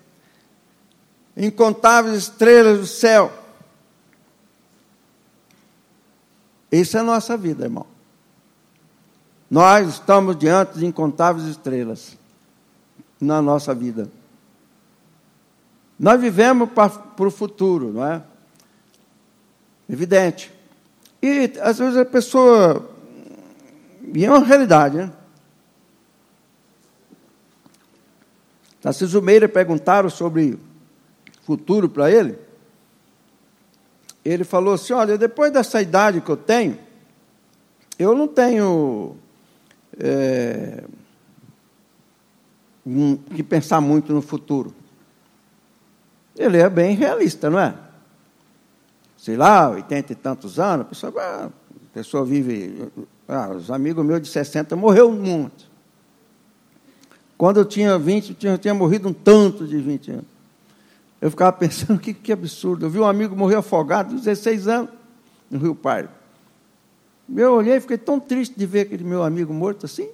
incontáveis 1.36 2.22
estrelas 2.22 2.78
do 2.80 2.86
céu. 2.86 3.30
Isso 6.72 6.96
é 6.96 7.00
a 7.00 7.04
nossa 7.04 7.36
vida, 7.36 7.64
irmão. 7.64 7.86
Nós 9.50 9.88
estamos 9.88 10.36
diante 10.38 10.78
de 10.78 10.86
incontáveis 10.86 11.46
estrelas 11.46 12.16
na 13.20 13.42
nossa 13.42 13.74
vida. 13.74 14.10
Nós 15.98 16.20
vivemos 16.20 16.70
para, 16.70 16.90
o 17.18 17.30
futuro, 17.30 17.92
não 17.92 18.04
é? 18.04 18.22
Evidente. 19.88 20.50
E 21.22 21.52
às 21.60 21.78
vezes 21.78 21.96
a 21.96 22.04
pessoa. 22.04 22.90
E 24.14 24.24
é 24.24 24.30
uma 24.30 24.44
realidade, 24.44 24.96
né? 24.96 25.12
Tarcísio 28.84 29.22
Meira 29.22 29.48
perguntaram 29.48 30.10
sobre 30.10 30.58
futuro 31.40 31.88
para 31.88 32.10
ele. 32.10 32.38
Ele 34.22 34.44
falou 34.44 34.74
assim: 34.74 34.92
Olha, 34.92 35.16
depois 35.16 35.50
dessa 35.50 35.80
idade 35.80 36.20
que 36.20 36.28
eu 36.28 36.36
tenho, 36.36 36.78
eu 37.98 38.14
não 38.14 38.28
tenho 38.28 39.16
é, 39.98 40.84
um, 42.84 43.16
que 43.16 43.42
pensar 43.42 43.80
muito 43.80 44.12
no 44.12 44.20
futuro. 44.20 44.74
Ele 46.36 46.58
é 46.58 46.68
bem 46.68 46.94
realista, 46.94 47.48
não 47.48 47.58
é? 47.58 47.74
sei 49.16 49.38
lá, 49.38 49.70
80 49.70 50.12
e 50.12 50.14
tantos 50.14 50.58
anos, 50.58 50.84
a 50.84 50.88
pessoa, 50.90 51.12
a 51.46 51.50
pessoa 51.94 52.22
vive. 52.26 52.92
Ah, 53.26 53.48
os 53.56 53.70
amigos 53.70 54.04
meus 54.04 54.20
de 54.20 54.28
60 54.28 54.76
morreu 54.76 55.10
muito. 55.10 55.72
Quando 57.44 57.58
eu 57.58 57.66
tinha 57.66 57.98
20, 57.98 58.30
eu 58.30 58.34
tinha, 58.34 58.52
eu 58.54 58.58
tinha 58.58 58.72
morrido 58.72 59.06
um 59.06 59.12
tanto 59.12 59.66
de 59.66 59.76
20 59.76 60.12
anos. 60.12 60.24
Eu 61.20 61.28
ficava 61.28 61.52
pensando, 61.52 62.00
que, 62.00 62.14
que 62.14 62.32
absurdo. 62.32 62.86
Eu 62.86 62.90
vi 62.90 62.98
um 62.98 63.04
amigo 63.04 63.36
morrer 63.36 63.56
afogado, 63.56 64.14
16 64.14 64.66
anos, 64.66 64.88
no 65.50 65.58
Rio 65.58 65.74
Pardo. 65.74 66.08
Eu 67.36 67.52
olhei 67.52 67.76
e 67.76 67.80
fiquei 67.82 67.98
tão 67.98 68.18
triste 68.18 68.58
de 68.58 68.64
ver 68.64 68.80
aquele 68.80 69.04
meu 69.04 69.22
amigo 69.22 69.52
morto 69.52 69.84
assim. 69.84 70.08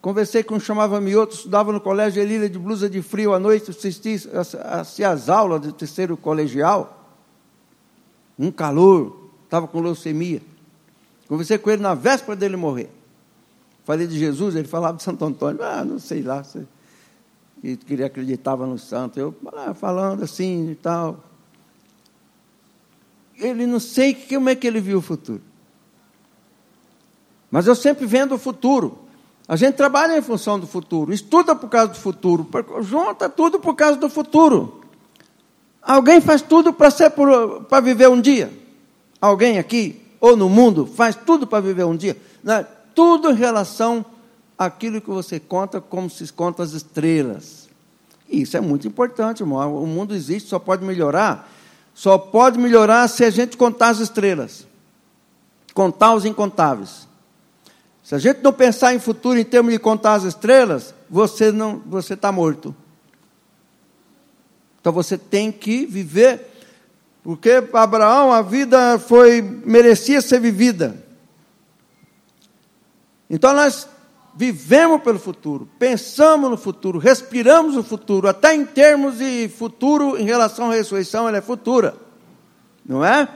Conversei 0.00 0.42
com 0.42 0.54
um 0.54 0.58
chamava 0.58 0.98
Mioto, 1.02 1.34
estudava 1.34 1.70
no 1.70 1.82
colégio 1.82 2.22
Elília 2.22 2.48
de 2.48 2.58
blusa 2.58 2.88
de 2.88 3.02
frio 3.02 3.34
à 3.34 3.38
noite, 3.38 3.70
assisti, 3.70 4.16
assisti 4.64 5.04
às 5.04 5.28
aulas 5.28 5.60
do 5.60 5.70
terceiro 5.70 6.16
colegial 6.16 7.06
um 8.38 8.50
calor, 8.50 9.28
estava 9.44 9.68
com 9.68 9.82
leucemia. 9.82 10.40
Conversei 11.28 11.58
com 11.58 11.70
ele 11.70 11.82
na 11.82 11.92
véspera 11.92 12.34
dele 12.34 12.56
morrer. 12.56 12.88
Falei 13.86 14.04
de 14.08 14.18
Jesus, 14.18 14.56
ele 14.56 14.66
falava 14.66 14.96
de 14.96 15.04
Santo 15.04 15.24
Antônio. 15.24 15.62
Ah, 15.62 15.84
não 15.84 16.00
sei 16.00 16.20
lá, 16.20 16.42
se 16.42 16.66
ele 17.62 18.02
acreditava 18.02 18.66
no 18.66 18.76
santo. 18.76 19.20
Eu 19.20 19.32
ah, 19.54 19.74
falando 19.74 20.24
assim 20.24 20.72
e 20.72 20.74
tal. 20.74 21.22
Ele 23.38 23.64
não 23.64 23.78
sei 23.78 24.12
como 24.12 24.48
é 24.48 24.56
que 24.56 24.66
ele 24.66 24.80
viu 24.80 24.98
o 24.98 25.00
futuro. 25.00 25.40
Mas 27.48 27.68
eu 27.68 27.76
sempre 27.76 28.06
vendo 28.06 28.34
o 28.34 28.38
futuro. 28.38 28.98
A 29.46 29.54
gente 29.54 29.76
trabalha 29.76 30.18
em 30.18 30.22
função 30.22 30.58
do 30.58 30.66
futuro, 30.66 31.12
estuda 31.12 31.54
por 31.54 31.68
causa 31.68 31.92
do 31.92 31.98
futuro, 31.98 32.44
junta 32.80 33.28
tudo 33.28 33.60
por 33.60 33.76
causa 33.76 33.96
do 33.96 34.10
futuro. 34.10 34.80
Alguém 35.80 36.20
faz 36.20 36.42
tudo 36.42 36.72
para 36.72 36.90
ser 36.90 37.10
para 37.10 37.80
viver 37.80 38.08
um 38.08 38.20
dia? 38.20 38.52
Alguém 39.20 39.58
aqui 39.60 40.02
ou 40.20 40.36
no 40.36 40.48
mundo 40.48 40.86
faz 40.86 41.14
tudo 41.14 41.46
para 41.46 41.60
viver 41.60 41.84
um 41.84 41.96
dia? 41.96 42.16
Tudo 42.96 43.30
em 43.30 43.34
relação 43.34 44.04
àquilo 44.58 45.02
que 45.02 45.10
você 45.10 45.38
conta, 45.38 45.82
como 45.82 46.08
se 46.08 46.32
conta 46.32 46.62
as 46.62 46.72
estrelas. 46.72 47.68
Isso 48.26 48.56
é 48.56 48.60
muito 48.60 48.88
importante, 48.88 49.42
irmão. 49.42 49.82
O 49.82 49.86
mundo 49.86 50.14
existe, 50.14 50.48
só 50.48 50.58
pode 50.58 50.82
melhorar. 50.82 51.52
Só 51.94 52.16
pode 52.16 52.58
melhorar 52.58 53.06
se 53.08 53.22
a 53.22 53.28
gente 53.28 53.54
contar 53.54 53.88
as 53.90 53.98
estrelas. 53.98 54.66
Contar 55.74 56.14
os 56.14 56.24
incontáveis. 56.24 57.06
Se 58.02 58.14
a 58.14 58.18
gente 58.18 58.40
não 58.42 58.52
pensar 58.52 58.94
em 58.94 58.98
futuro 58.98 59.38
em 59.38 59.44
termos 59.44 59.72
de 59.72 59.78
contar 59.78 60.14
as 60.14 60.22
estrelas, 60.24 60.94
você 61.10 61.52
não, 61.52 61.82
você 61.84 62.14
está 62.14 62.32
morto. 62.32 62.74
Então 64.80 64.90
você 64.90 65.18
tem 65.18 65.52
que 65.52 65.84
viver, 65.84 66.50
porque 67.22 67.60
para 67.60 67.82
Abraão 67.82 68.32
a 68.32 68.40
vida 68.40 68.98
foi 68.98 69.42
merecia 69.42 70.22
ser 70.22 70.40
vivida. 70.40 71.04
Então 73.28 73.52
nós 73.52 73.88
vivemos 74.34 75.02
pelo 75.02 75.18
futuro, 75.18 75.68
pensamos 75.78 76.50
no 76.50 76.56
futuro, 76.56 76.98
respiramos 76.98 77.74
no 77.74 77.82
futuro, 77.82 78.28
até 78.28 78.54
em 78.54 78.64
termos 78.66 79.18
de 79.18 79.48
futuro 79.48 80.18
em 80.18 80.24
relação 80.24 80.70
à 80.70 80.74
ressurreição, 80.74 81.26
ela 81.26 81.38
é 81.38 81.40
futura. 81.40 81.96
Não 82.84 83.04
é? 83.04 83.28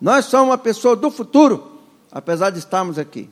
Nós 0.00 0.26
somos 0.26 0.48
uma 0.48 0.58
pessoa 0.58 0.96
do 0.96 1.10
futuro, 1.10 1.80
apesar 2.10 2.50
de 2.50 2.58
estarmos 2.58 2.98
aqui. 2.98 3.30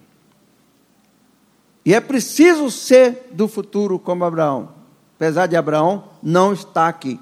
E 1.85 1.93
é 1.93 2.01
preciso 2.01 2.71
ser 2.71 3.29
do 3.33 3.47
futuro 3.47 3.99
como 3.99 4.25
Abraão 4.25 4.85
apesar 5.17 5.47
de 5.47 5.57
Abraão 5.57 6.05
não 6.23 6.53
estar 6.53 6.89
aqui. 6.89 7.21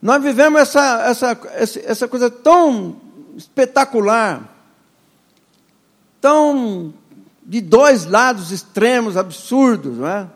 Nós 0.00 0.22
vivemos 0.22 0.60
essa, 0.60 1.02
essa, 1.02 1.40
essa 1.84 2.08
coisa 2.08 2.30
tão 2.30 2.96
espetacular, 3.36 4.51
tão 6.22 6.94
de 7.44 7.60
dois 7.60 8.06
lados 8.06 8.52
extremos, 8.52 9.16
absurdos, 9.16 9.98
não 9.98 10.06
é? 10.06 10.26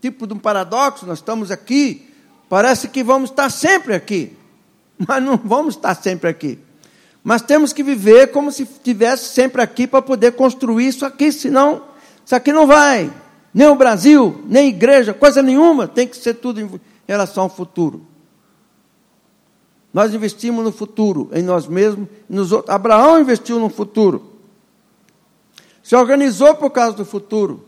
Tipo 0.00 0.26
de 0.26 0.34
um 0.34 0.38
paradoxo, 0.38 1.06
nós 1.06 1.18
estamos 1.18 1.50
aqui, 1.50 2.08
parece 2.48 2.86
que 2.86 3.02
vamos 3.02 3.30
estar 3.30 3.50
sempre 3.50 3.94
aqui, 3.94 4.36
mas 5.08 5.20
não 5.20 5.36
vamos 5.36 5.74
estar 5.74 5.94
sempre 5.94 6.28
aqui. 6.30 6.58
Mas 7.24 7.42
temos 7.42 7.72
que 7.72 7.82
viver 7.82 8.30
como 8.30 8.52
se 8.52 8.62
estivesse 8.62 9.34
sempre 9.34 9.60
aqui 9.60 9.86
para 9.86 10.00
poder 10.00 10.32
construir 10.32 10.86
isso 10.86 11.04
aqui, 11.04 11.32
senão 11.32 11.82
isso 12.24 12.36
aqui 12.36 12.52
não 12.52 12.66
vai 12.66 13.12
nem 13.52 13.66
o 13.66 13.74
Brasil, 13.74 14.42
nem 14.46 14.68
igreja, 14.68 15.12
coisa 15.12 15.42
nenhuma, 15.42 15.88
tem 15.88 16.06
que 16.06 16.16
ser 16.16 16.34
tudo 16.34 16.60
em 16.60 16.80
relação 17.06 17.44
ao 17.44 17.48
futuro. 17.48 18.06
Nós 19.92 20.14
investimos 20.14 20.64
no 20.64 20.70
futuro, 20.70 21.28
em 21.32 21.42
nós 21.42 21.66
mesmos, 21.66 22.06
nos 22.28 22.52
outros. 22.52 22.72
Abraão 22.72 23.20
investiu 23.20 23.58
no 23.58 23.68
futuro. 23.68 24.29
Se 25.82 25.96
organizou 25.96 26.54
por 26.54 26.70
causa 26.70 26.96
do 26.96 27.04
futuro. 27.04 27.66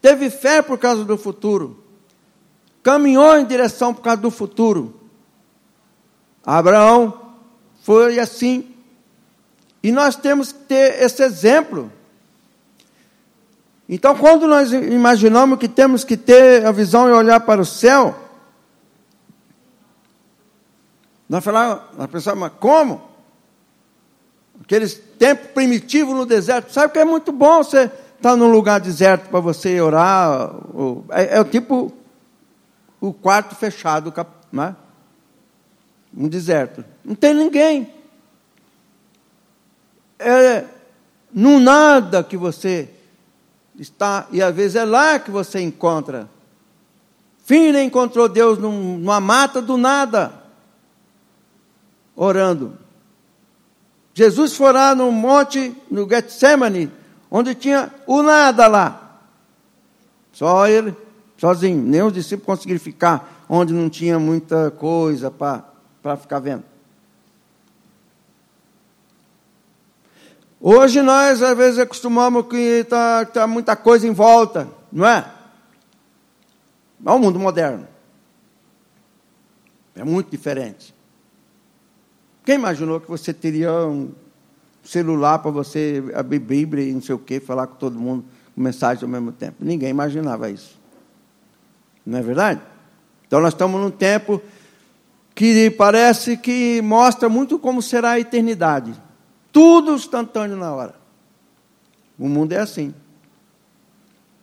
Teve 0.00 0.30
fé 0.30 0.62
por 0.62 0.78
causa 0.78 1.04
do 1.04 1.18
futuro. 1.18 1.82
Caminhou 2.82 3.36
em 3.38 3.44
direção 3.44 3.92
por 3.92 4.02
causa 4.02 4.22
do 4.22 4.30
futuro. 4.30 4.94
Abraão 6.44 7.34
foi 7.82 8.18
assim. 8.18 8.74
E 9.82 9.92
nós 9.92 10.16
temos 10.16 10.52
que 10.52 10.60
ter 10.60 11.02
esse 11.02 11.22
exemplo 11.22 11.92
então, 13.92 14.14
quando 14.14 14.46
nós 14.46 14.72
imaginamos 14.72 15.58
que 15.58 15.68
temos 15.68 16.04
que 16.04 16.16
ter 16.16 16.64
a 16.64 16.70
visão 16.70 17.08
e 17.08 17.12
olhar 17.12 17.40
para 17.40 17.60
o 17.60 17.66
céu, 17.66 18.14
nós 21.28 21.42
falamos, 21.42 21.82
nós 21.98 22.06
pensamos, 22.06 22.38
mas 22.38 22.52
como? 22.60 23.09
Aqueles 24.60 24.94
tempos 25.18 25.48
primitivos 25.52 26.14
no 26.14 26.26
deserto. 26.26 26.72
Sabe 26.72 26.92
que 26.92 26.98
é 26.98 27.04
muito 27.04 27.32
bom 27.32 27.62
você 27.62 27.90
estar 28.16 28.36
num 28.36 28.50
lugar 28.50 28.80
deserto 28.80 29.28
para 29.28 29.40
você 29.40 29.80
orar. 29.80 30.54
É, 31.10 31.38
é 31.38 31.40
o 31.40 31.44
tipo 31.44 31.92
o 33.00 33.12
quarto 33.12 33.54
fechado, 33.54 34.12
né? 34.52 34.76
um 36.14 36.28
deserto. 36.28 36.84
Não 37.04 37.14
tem 37.14 37.32
ninguém. 37.32 37.92
É 40.18 40.64
no 41.32 41.60
nada 41.60 42.22
que 42.24 42.36
você 42.36 42.88
está, 43.78 44.26
e 44.32 44.42
às 44.42 44.54
vezes 44.54 44.76
é 44.76 44.84
lá 44.84 45.18
que 45.18 45.30
você 45.30 45.60
encontra. 45.60 46.28
Fina 47.44 47.82
encontrou 47.82 48.28
Deus 48.28 48.58
numa 48.58 49.20
mata 49.20 49.62
do 49.62 49.76
nada, 49.76 50.32
orando. 52.14 52.78
Jesus 54.12 54.56
foi 54.56 54.72
lá 54.72 54.94
no 54.94 55.10
monte, 55.12 55.74
no 55.90 56.08
Getsemane, 56.08 56.90
onde 57.30 57.54
tinha 57.54 57.92
o 58.06 58.22
nada 58.22 58.66
lá. 58.66 59.20
Só 60.32 60.66
ele, 60.66 60.94
sozinho. 61.36 61.82
Nem 61.82 62.02
os 62.02 62.12
discípulos 62.12 62.46
conseguiram 62.46 62.80
ficar 62.80 63.44
onde 63.48 63.72
não 63.72 63.88
tinha 63.88 64.18
muita 64.18 64.70
coisa 64.70 65.30
para 65.30 66.16
ficar 66.16 66.38
vendo. 66.38 66.64
Hoje 70.60 71.00
nós, 71.00 71.42
às 71.42 71.56
vezes, 71.56 71.78
acostumamos 71.78 72.46
que 72.46 72.56
está 72.56 73.24
tá 73.24 73.46
muita 73.46 73.74
coisa 73.74 74.06
em 74.06 74.12
volta, 74.12 74.68
não 74.92 75.06
é? 75.06 75.24
É 77.04 77.10
o 77.10 77.18
mundo 77.18 77.38
moderno. 77.38 77.88
É 79.96 80.04
muito 80.04 80.30
diferente. 80.30 80.94
Quem 82.44 82.54
imaginou 82.54 83.00
que 83.00 83.08
você 83.08 83.32
teria 83.32 83.72
um 83.72 84.12
celular 84.82 85.38
para 85.38 85.50
você 85.50 86.02
abrir 86.14 86.38
Bíblia 86.38 86.84
e 86.84 86.92
não 86.92 87.02
sei 87.02 87.14
o 87.14 87.18
quê, 87.18 87.38
falar 87.38 87.66
com 87.66 87.76
todo 87.76 87.98
mundo 87.98 88.24
com 88.54 88.60
mensagem 88.60 89.04
ao 89.04 89.08
mesmo 89.08 89.32
tempo? 89.32 89.56
Ninguém 89.60 89.90
imaginava 89.90 90.50
isso. 90.50 90.78
Não 92.04 92.18
é 92.18 92.22
verdade? 92.22 92.60
Então 93.26 93.40
nós 93.40 93.52
estamos 93.52 93.80
num 93.80 93.90
tempo 93.90 94.42
que 95.34 95.70
parece 95.70 96.36
que 96.36 96.82
mostra 96.82 97.28
muito 97.28 97.58
como 97.58 97.80
será 97.80 98.12
a 98.12 98.20
eternidade. 98.20 98.92
Tudo 99.52 99.94
instantâneo 99.94 100.56
na 100.56 100.72
hora. 100.72 100.94
O 102.18 102.28
mundo 102.28 102.52
é 102.52 102.58
assim. 102.58 102.94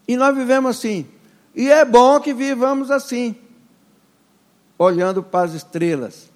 E 0.08 0.16
nós 0.16 0.36
vivemos 0.36 0.72
assim. 0.72 1.06
E 1.54 1.70
é 1.70 1.84
bom 1.84 2.20
que 2.20 2.34
vivamos 2.34 2.92
assim, 2.92 3.36
olhando 4.78 5.24
para 5.24 5.46
as 5.46 5.54
estrelas. 5.54 6.32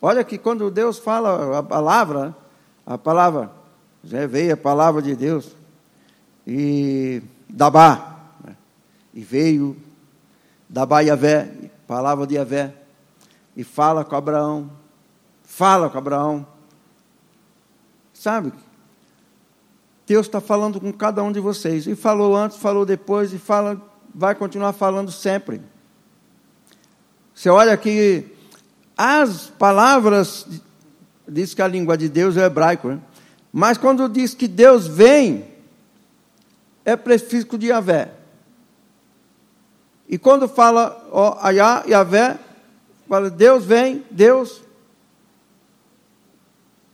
Olha 0.00 0.22
que 0.24 0.38
quando 0.38 0.70
Deus 0.70 0.98
fala 0.98 1.58
a 1.58 1.62
palavra, 1.62 2.36
a 2.86 2.96
palavra, 2.96 3.50
já 4.04 4.26
veio 4.26 4.54
a 4.54 4.56
palavra 4.56 5.02
de 5.02 5.14
Deus, 5.14 5.56
e 6.46 7.22
Dabá, 7.48 8.16
né? 8.44 8.56
e 9.12 9.22
veio 9.22 9.76
Dabá 10.68 11.00
Yavé, 11.00 11.50
palavra 11.86 12.26
de 12.26 12.34
Yavé, 12.36 12.74
e 13.56 13.64
fala 13.64 14.04
com 14.04 14.14
Abraão, 14.14 14.70
fala 15.42 15.90
com 15.90 15.98
Abraão, 15.98 16.46
Sabe? 18.18 18.52
Deus 20.04 20.26
está 20.26 20.40
falando 20.40 20.80
com 20.80 20.92
cada 20.92 21.22
um 21.22 21.30
de 21.30 21.38
vocês. 21.38 21.86
E 21.86 21.94
falou 21.94 22.34
antes, 22.34 22.56
falou 22.56 22.84
depois, 22.84 23.32
e 23.32 23.38
fala, 23.38 23.80
vai 24.12 24.34
continuar 24.34 24.72
falando 24.72 25.12
sempre. 25.12 25.62
Você 27.32 27.48
olha 27.48 27.76
que 27.76 28.26
as 28.98 29.46
palavras, 29.46 30.44
diz 31.26 31.54
que 31.54 31.62
a 31.62 31.68
língua 31.68 31.96
de 31.96 32.08
Deus 32.08 32.36
é 32.36 32.44
hebraico, 32.44 32.88
né? 32.88 32.98
mas 33.52 33.78
quando 33.78 34.08
diz 34.08 34.34
que 34.34 34.48
Deus 34.48 34.88
vem, 34.88 35.46
é 36.84 36.96
prefixo 36.96 37.56
de 37.56 37.68
Yahvé. 37.68 38.10
E 40.08 40.18
quando 40.18 40.48
fala 40.48 41.06
ó, 41.12 41.38
Ayá, 41.40 41.84
Yahvé, 41.86 42.38
fala 43.08 43.30
Deus 43.30 43.64
vem, 43.64 44.04
Deus 44.10 44.62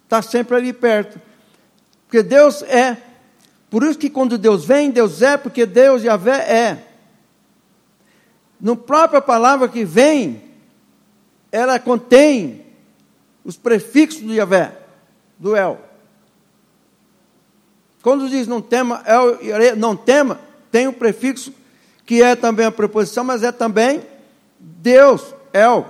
está 0.05 0.21
sempre 0.21 0.57
ali 0.57 0.73
perto. 0.73 1.19
Porque 2.07 2.23
Deus 2.23 2.63
é. 2.63 2.97
Por 3.71 3.83
isso 3.83 3.99
que 3.99 4.11
quando 4.11 4.39
Deus 4.39 4.65
vem, 4.65 4.91
Deus 4.91 5.23
é, 5.23 5.37
porque 5.37 5.67
Deus 5.67 6.05
e 6.05 6.09
a 6.09 6.17
Vé 6.17 6.37
é. 6.37 6.89
No 8.61 8.77
própria 8.77 9.21
palavra 9.21 9.69
que 9.69 9.85
vem, 9.85 10.44
ela 11.55 11.79
contém 11.79 12.67
os 13.45 13.57
prefixos 13.57 14.23
do 14.23 14.35
Yahvé, 14.35 14.77
do 15.39 15.55
El. 15.55 15.81
Quando 18.03 18.29
diz 18.29 18.49
não 18.49 18.61
tema, 18.61 19.05
El, 19.07 19.77
não 19.77 19.95
tema, 19.95 20.41
tem 20.73 20.89
o 20.89 20.91
um 20.91 20.93
prefixo 20.93 21.55
que 22.05 22.21
é 22.21 22.35
também 22.35 22.67
a 22.67 22.73
preposição, 22.73 23.23
mas 23.23 23.45
é 23.45 23.53
também 23.53 24.03
Deus, 24.59 25.33
El. 25.53 25.87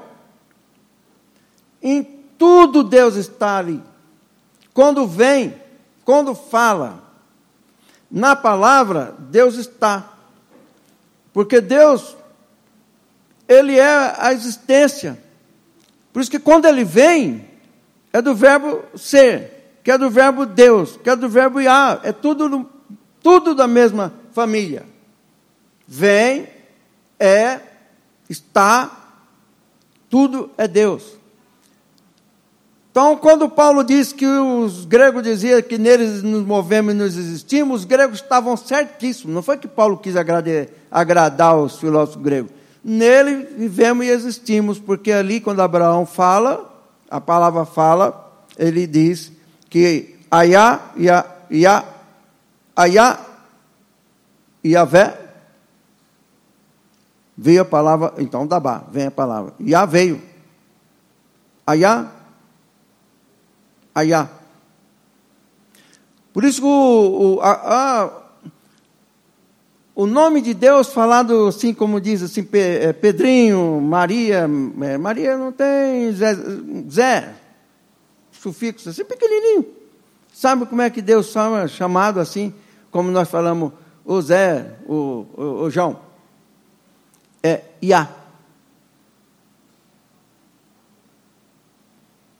Em 1.82 2.02
tudo 2.36 2.84
Deus 2.84 3.14
está 3.16 3.56
ali. 3.56 3.82
Quando 4.74 5.06
vem, 5.06 5.58
quando 6.04 6.34
fala, 6.34 7.02
na 8.10 8.36
palavra, 8.36 9.14
Deus 9.18 9.54
está. 9.54 10.12
Porque 11.32 11.58
Deus, 11.58 12.14
Ele 13.48 13.78
é 13.78 14.14
a 14.18 14.30
existência. 14.34 15.24
Por 16.14 16.22
isso 16.22 16.30
que 16.30 16.38
quando 16.38 16.66
Ele 16.66 16.84
vem, 16.84 17.44
é 18.12 18.22
do 18.22 18.36
verbo 18.36 18.84
ser, 18.96 19.80
que 19.82 19.90
é 19.90 19.98
do 19.98 20.08
verbo 20.08 20.46
Deus, 20.46 20.96
que 20.96 21.10
é 21.10 21.16
do 21.16 21.28
verbo 21.28 21.60
Yah, 21.60 22.00
é 22.04 22.12
tudo, 22.12 22.70
tudo 23.20 23.52
da 23.52 23.66
mesma 23.66 24.14
família. 24.30 24.86
Vem, 25.88 26.46
é, 27.18 27.58
está, 28.30 29.10
tudo 30.08 30.50
é 30.56 30.68
Deus. 30.68 31.18
Então, 32.92 33.16
quando 33.16 33.48
Paulo 33.48 33.82
diz 33.82 34.12
que 34.12 34.24
os 34.24 34.84
gregos 34.84 35.24
diziam 35.24 35.60
que 35.60 35.76
neles 35.76 36.22
nos 36.22 36.46
movemos 36.46 36.94
e 36.94 36.96
nos 36.96 37.16
existimos, 37.16 37.80
os 37.80 37.84
gregos 37.84 38.20
estavam 38.20 38.56
certíssimos. 38.56 39.34
Não 39.34 39.42
foi 39.42 39.56
que 39.56 39.66
Paulo 39.66 39.98
quis 39.98 40.14
agradar, 40.14 40.68
agradar 40.92 41.58
os 41.58 41.76
filósofos 41.76 42.22
gregos. 42.22 42.52
Nele 42.84 43.46
vivemos 43.56 44.04
e 44.04 44.10
existimos, 44.10 44.78
porque 44.78 45.10
ali, 45.10 45.40
quando 45.40 45.60
Abraão 45.60 46.04
fala, 46.04 46.70
a 47.10 47.18
palavra 47.18 47.64
fala, 47.64 48.30
ele 48.58 48.86
diz 48.86 49.32
que 49.70 50.16
Ayá, 50.30 50.92
Iá, 50.94 51.24
Iá, 51.50 51.84
Ayá, 52.76 53.20
Iavé, 54.62 55.18
veio 57.36 57.62
a 57.62 57.64
palavra, 57.64 58.14
então 58.18 58.46
Dabá, 58.46 58.84
vem 58.90 59.06
a 59.06 59.10
palavra. 59.10 59.54
Iá 59.58 59.86
veio. 59.86 60.20
Ayá, 61.66 62.10
Ayá. 63.94 64.28
Por 66.32 66.44
isso 66.44 66.66
o, 66.66 67.36
o, 67.36 67.40
a, 67.40 67.52
a, 67.52 68.23
o 69.94 70.06
nome 70.06 70.40
de 70.40 70.52
Deus 70.52 70.88
falado 70.92 71.46
assim 71.46 71.72
como 71.72 72.00
diz 72.00 72.22
assim 72.22 72.46
é, 72.52 72.92
Pedrinho, 72.92 73.80
Maria, 73.80 74.48
é, 74.82 74.98
Maria 74.98 75.38
não 75.38 75.52
tem 75.52 76.12
Zé, 76.12 76.34
Zé 76.90 77.34
sufixo 78.32 78.88
assim 78.88 79.04
pequenininho. 79.04 79.66
Sabe 80.32 80.66
como 80.66 80.82
é 80.82 80.90
que 80.90 81.00
Deus 81.00 81.26
chama 81.26 81.68
chamado 81.68 82.18
assim, 82.18 82.52
como 82.90 83.10
nós 83.10 83.28
falamos 83.28 83.72
o 84.04 84.20
Zé, 84.20 84.76
o, 84.86 85.26
o, 85.36 85.42
o 85.62 85.70
João? 85.70 86.00
É 87.40 87.62
Iá. 87.80 88.08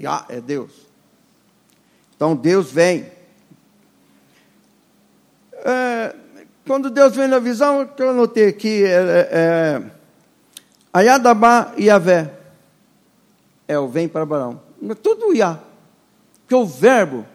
Iá 0.01 0.27
é 0.29 0.41
Deus. 0.41 0.73
Então 2.17 2.35
Deus 2.35 2.73
vem. 2.73 3.13
É, 5.53 6.17
quando 6.67 6.91
Deus 6.91 7.15
vem 7.15 7.29
na 7.29 7.39
visão, 7.39 7.87
que 7.87 8.03
eu 8.03 8.11
anotei 8.11 8.49
aqui, 8.49 8.85
é, 8.85 8.89
é, 8.89 9.29
é 9.33 9.91
Ayadabá 10.93 11.73
e 11.77 11.85
Yavé. 11.85 12.33
É 13.67 13.79
o 13.79 13.89
vem 13.89 14.09
para 14.09 14.23
Abraão. 14.23 14.61
Tudo 15.03 15.35
Iá. 15.35 15.59
Porque 16.41 16.55
o 16.55 16.67
verbo, 16.67 17.27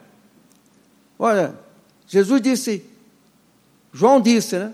olha, 1.17 1.55
Jesus 2.07 2.41
disse, 2.41 2.85
João 3.91 4.21
disse, 4.21 4.57
né? 4.57 4.73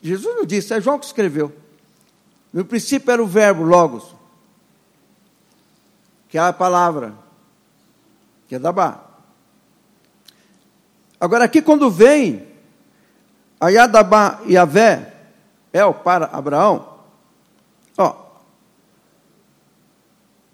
Jesus 0.00 0.36
não 0.36 0.44
disse, 0.44 0.72
é 0.72 0.80
João 0.80 0.98
que 0.98 1.06
escreveu. 1.06 1.52
No 2.52 2.64
princípio 2.64 3.10
era 3.10 3.22
o 3.22 3.26
verbo, 3.26 3.62
logos, 3.62 4.14
que 6.28 6.38
é 6.38 6.40
a 6.40 6.52
palavra 6.52 7.14
que 8.48 8.54
é 8.54 8.58
Dabá. 8.58 9.04
Agora, 11.20 11.44
aqui 11.44 11.60
quando 11.60 11.90
vem 11.90 12.47
Ayadabá 13.60 14.40
Avé, 14.60 15.12
El 15.72 15.94
para 15.94 16.26
Abraão, 16.26 16.98
ó, 17.96 18.28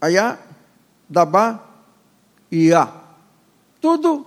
Ayá, 0.01 0.39
Dabá 1.09 1.61
e 2.51 2.69
Iá. 2.69 2.93
Tudo, 3.81 4.27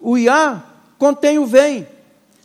o 0.00 0.16
Iá 0.16 0.62
contém 0.98 1.38
o 1.38 1.46
vem. 1.46 1.86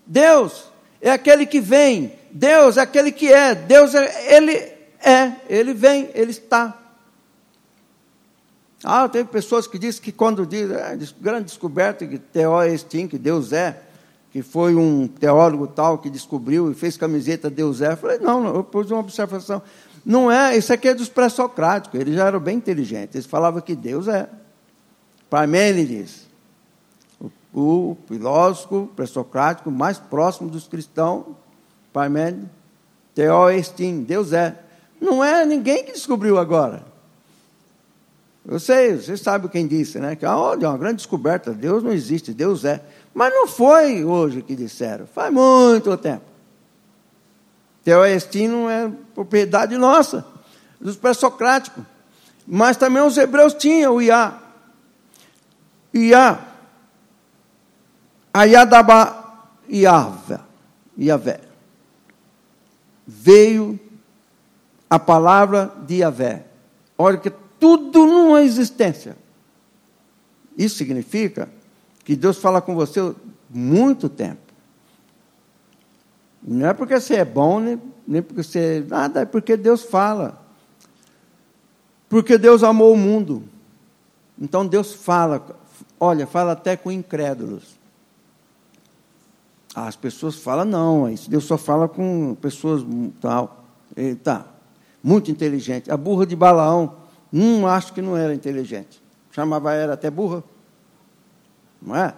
Deus 0.05 0.65
é 1.01 1.11
aquele 1.11 1.45
que 1.45 1.61
vem, 1.61 2.13
Deus 2.31 2.77
é 2.77 2.81
aquele 2.81 3.11
que 3.11 3.31
é, 3.31 3.55
Deus 3.55 3.95
é, 3.95 4.35
ele 4.35 4.55
é, 5.01 5.35
ele 5.47 5.73
vem, 5.73 6.09
ele 6.13 6.31
está. 6.31 6.77
Ah, 8.83 9.07
tem 9.07 9.25
pessoas 9.25 9.67
que 9.67 9.77
dizem 9.77 10.01
que 10.01 10.11
quando 10.11 10.45
diz, 10.45 10.69
é, 10.71 10.97
grande 11.19 11.45
descoberta 11.45 12.05
que 12.05 12.17
Teó 12.17 12.61
é 12.61 12.73
este, 12.73 13.07
que 13.07 13.17
Deus 13.17 13.53
é, 13.53 13.81
que 14.31 14.41
foi 14.41 14.75
um 14.75 15.07
teólogo 15.07 15.67
tal 15.67 15.97
que 15.97 16.09
descobriu 16.09 16.71
e 16.71 16.75
fez 16.75 16.95
camiseta 16.95 17.49
Deus 17.49 17.81
é. 17.81 17.93
Eu 17.93 17.97
falei, 17.97 18.19
não, 18.19 18.45
eu 18.47 18.63
pus 18.63 18.89
uma 18.91 18.99
observação. 18.99 19.61
Não 20.05 20.31
é, 20.31 20.55
isso 20.55 20.71
aqui 20.71 20.87
é 20.87 20.93
dos 20.93 21.09
pré-socráticos, 21.09 21.99
eles 21.99 22.15
já 22.15 22.27
eram 22.27 22.39
bem 22.39 22.57
inteligentes, 22.57 23.15
eles 23.15 23.27
falavam 23.27 23.61
que 23.61 23.75
Deus 23.75 24.07
é. 24.07 24.29
Parmênides, 25.29 26.27
o, 27.19 27.29
o 27.53 27.97
filósofo 28.07 28.89
pré-socrático 28.95 29.69
mais 29.69 29.99
próximo 29.99 30.49
dos 30.49 30.67
cristãos, 30.67 31.25
Parmênides, 31.91 32.47
Teoestim, 33.13 34.01
Deus 34.03 34.31
é. 34.31 34.57
Não 35.01 35.23
é 35.23 35.45
ninguém 35.45 35.83
que 35.83 35.91
descobriu 35.91 36.37
agora. 36.37 36.83
Eu 38.47 38.59
sei, 38.59 38.95
vocês 38.95 39.21
sabem 39.21 39.49
quem 39.49 39.67
disse, 39.67 39.99
né? 39.99 40.15
Que 40.15 40.25
olha, 40.25 40.65
é 40.65 40.69
uma 40.69 40.77
grande 40.77 40.97
descoberta, 40.97 41.53
Deus 41.53 41.83
não 41.83 41.91
existe, 41.91 42.33
Deus 42.33 42.65
é. 42.65 42.81
Mas 43.13 43.33
não 43.33 43.47
foi 43.47 44.03
hoje 44.03 44.41
que 44.41 44.55
disseram, 44.55 45.07
faz 45.07 45.33
muito 45.33 45.95
tempo. 45.97 46.25
Teoestim 47.83 48.47
não 48.47 48.69
é 48.69 48.91
propriedade 49.13 49.77
nossa, 49.77 50.25
dos 50.79 50.95
pré-socráticos. 50.95 51.83
Mas 52.45 52.77
também 52.77 53.01
os 53.03 53.17
hebreus 53.17 53.53
tinham 53.53 53.95
o 53.95 54.01
Iá. 54.01 54.39
Iá. 55.93 56.39
Ayadaba 58.33 59.41
Yahvé. 59.71 60.39
Yahvé. 60.97 61.41
Veio 63.07 63.79
a 64.89 64.99
palavra 64.99 65.71
de 65.85 65.97
Yahvé. 65.97 66.45
Olha 66.97 67.17
que 67.17 67.31
tudo 67.59 68.05
numa 68.05 68.41
existência. 68.41 69.15
Isso 70.57 70.77
significa 70.77 71.49
que 72.03 72.15
Deus 72.15 72.37
fala 72.37 72.61
com 72.61 72.75
você 72.75 73.13
muito 73.49 74.09
tempo. 74.09 74.41
Não 76.41 76.67
é 76.67 76.73
porque 76.73 76.99
você 76.99 77.15
é 77.15 77.25
bom, 77.25 77.59
nem, 77.59 77.81
nem 78.07 78.21
porque 78.21 78.43
você. 78.43 78.85
Nada, 78.87 79.21
é 79.21 79.25
porque 79.25 79.57
Deus 79.57 79.83
fala. 79.83 80.41
Porque 82.07 82.37
Deus 82.37 82.63
amou 82.63 82.93
o 82.93 82.97
mundo. 82.97 83.43
Então 84.39 84.65
Deus 84.65 84.93
fala, 84.93 85.45
olha, 85.99 86.25
fala 86.25 86.53
até 86.53 86.75
com 86.75 86.91
incrédulos. 86.91 87.77
As 89.75 89.95
pessoas 89.95 90.35
falam, 90.35 90.65
não, 90.65 91.13
Deus 91.27 91.43
só 91.43 91.57
fala 91.57 91.87
com 91.87 92.35
pessoas 92.41 92.83
tal. 93.21 93.63
E, 93.95 94.15
tá, 94.15 94.45
muito 95.03 95.29
inteligente. 95.29 95.91
A 95.91 95.97
burra 95.97 96.25
de 96.25 96.35
Balaão, 96.35 96.95
hum, 97.31 97.67
acho 97.67 97.93
que 97.93 98.01
não 98.01 98.17
era 98.17 98.33
inteligente. 98.33 99.01
Chamava 99.31 99.73
ela 99.73 99.93
até 99.93 100.09
burra. 100.09 100.43
Não 101.81 101.95
é? 101.95 102.13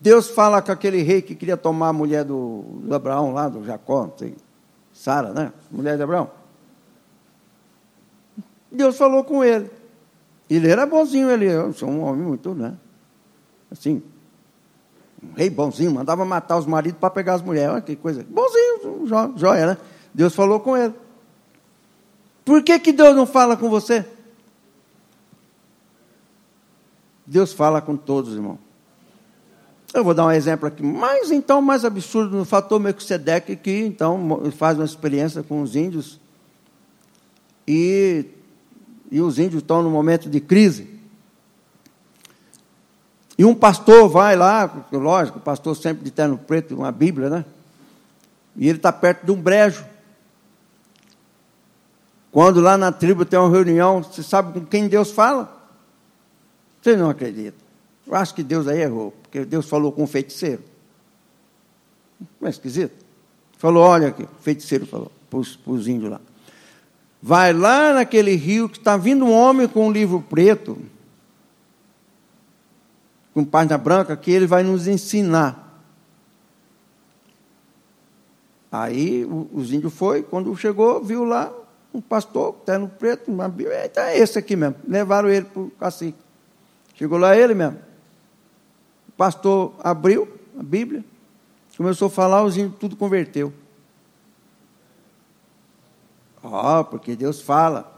Deus 0.00 0.28
fala 0.28 0.60
com 0.60 0.72
aquele 0.72 1.02
rei 1.02 1.22
que 1.22 1.34
queria 1.34 1.56
tomar 1.56 1.88
a 1.88 1.92
mulher 1.92 2.24
do, 2.24 2.64
do 2.82 2.94
Abraão 2.94 3.32
lá, 3.32 3.48
do 3.48 3.64
Jacó, 3.64 4.12
sei, 4.18 4.34
Sara, 4.92 5.32
né? 5.32 5.52
Mulher 5.70 5.96
de 5.96 6.02
Abraão. 6.02 6.30
Deus 8.70 8.96
falou 8.96 9.24
com 9.24 9.42
ele. 9.42 9.70
Ele 10.48 10.68
era 10.68 10.84
bonzinho, 10.84 11.30
ele 11.30 11.46
eu 11.46 11.72
sou 11.72 11.88
um 11.88 12.02
homem 12.02 12.22
muito, 12.22 12.54
né? 12.54 12.74
Assim, 13.70 14.02
um 15.22 15.32
rei 15.34 15.48
bonzinho, 15.48 15.90
mandava 15.90 16.24
matar 16.24 16.58
os 16.58 16.66
maridos 16.66 16.98
para 16.98 17.10
pegar 17.10 17.34
as 17.34 17.42
mulheres. 17.42 17.72
Olha 17.72 17.80
que 17.80 17.96
coisa. 17.96 18.24
Bonzinho, 18.28 19.06
joia, 19.36 19.66
né? 19.66 19.78
Deus 20.12 20.34
falou 20.34 20.60
com 20.60 20.76
ele. 20.76 20.94
Por 22.44 22.62
que, 22.62 22.78
que 22.78 22.92
Deus 22.92 23.16
não 23.16 23.26
fala 23.26 23.56
com 23.56 23.70
você? 23.70 24.04
Deus 27.26 27.52
fala 27.52 27.80
com 27.80 27.96
todos, 27.96 28.34
irmão. 28.34 28.58
Eu 29.92 30.02
vou 30.02 30.12
dar 30.12 30.26
um 30.26 30.32
exemplo 30.32 30.66
aqui, 30.66 30.82
mas 30.82 31.30
então 31.30 31.62
mais 31.62 31.84
absurdo 31.84 32.36
no 32.36 32.44
fator 32.44 32.80
Melquisedeque, 32.80 33.54
que 33.54 33.84
então 33.84 34.50
faz 34.56 34.76
uma 34.76 34.84
experiência 34.84 35.42
com 35.42 35.62
os 35.62 35.76
índios 35.76 36.18
e, 37.66 38.26
e 39.10 39.20
os 39.20 39.38
índios 39.38 39.62
estão 39.62 39.82
no 39.82 39.90
momento 39.90 40.28
de 40.28 40.40
crise. 40.40 40.94
E 43.38 43.44
um 43.44 43.54
pastor 43.54 44.08
vai 44.08 44.36
lá, 44.36 44.86
lógico, 44.92 45.40
pastor 45.40 45.76
sempre 45.76 46.04
de 46.04 46.10
terno 46.10 46.38
preto, 46.38 46.74
uma 46.74 46.92
Bíblia, 46.92 47.30
né? 47.30 47.44
E 48.56 48.68
ele 48.68 48.78
está 48.78 48.92
perto 48.92 49.24
de 49.24 49.32
um 49.32 49.40
brejo. 49.40 49.84
Quando 52.30 52.60
lá 52.60 52.76
na 52.76 52.90
tribo 52.90 53.24
tem 53.24 53.38
uma 53.38 53.48
reunião, 53.48 54.02
você 54.02 54.22
sabe 54.22 54.52
com 54.52 54.66
quem 54.66 54.88
Deus 54.88 55.10
fala? 55.12 55.63
Você 56.84 56.96
não 56.96 57.08
acredita. 57.08 57.56
Eu 58.06 58.14
acho 58.14 58.34
que 58.34 58.42
Deus 58.42 58.68
aí 58.68 58.82
errou, 58.82 59.10
porque 59.22 59.42
Deus 59.46 59.66
falou 59.66 59.90
com 59.90 60.04
o 60.04 60.06
feiticeiro. 60.06 60.62
Não 62.38 62.46
é 62.46 62.50
esquisito? 62.50 63.02
Falou, 63.56 63.82
olha 63.82 64.08
aqui, 64.08 64.24
o 64.24 64.42
feiticeiro 64.42 64.84
falou 64.84 65.10
para 65.30 65.38
os 65.38 65.88
índios 65.88 66.10
lá. 66.10 66.20
Vai 67.22 67.54
lá 67.54 67.94
naquele 67.94 68.34
rio 68.34 68.68
que 68.68 68.76
está 68.76 68.98
vindo 68.98 69.24
um 69.24 69.32
homem 69.32 69.66
com 69.66 69.88
um 69.88 69.90
livro 69.90 70.20
preto, 70.20 70.76
com 73.32 73.46
página 73.46 73.78
branca, 73.78 74.14
que 74.14 74.30
ele 74.30 74.46
vai 74.46 74.62
nos 74.62 74.86
ensinar. 74.86 75.82
Aí 78.70 79.26
os 79.54 79.72
índios 79.72 79.94
foi, 79.94 80.22
quando 80.22 80.54
chegou, 80.54 81.02
viu 81.02 81.24
lá 81.24 81.50
um 81.94 82.00
pastor, 82.02 82.52
terno 82.66 82.90
preto, 82.90 83.32
uma 83.32 83.48
Bíblia, 83.48 83.90
é 83.96 84.18
esse 84.18 84.38
aqui 84.38 84.54
mesmo. 84.54 84.76
Levaram 84.86 85.30
ele 85.30 85.46
para 85.46 85.62
o 85.62 85.70
cacique. 85.70 86.23
Chegou 86.94 87.18
lá 87.18 87.36
ele 87.36 87.54
mesmo 87.54 87.78
pastor 89.16 89.74
abriu 89.82 90.28
a 90.58 90.62
Bíblia, 90.62 91.04
começou 91.76 92.06
a 92.06 92.10
falar, 92.10 92.42
os 92.42 92.56
índios 92.56 92.78
tudo 92.78 92.96
converteu. 92.96 93.52
Ó, 96.42 96.80
oh, 96.80 96.84
porque 96.84 97.16
Deus 97.16 97.40
fala. 97.40 97.92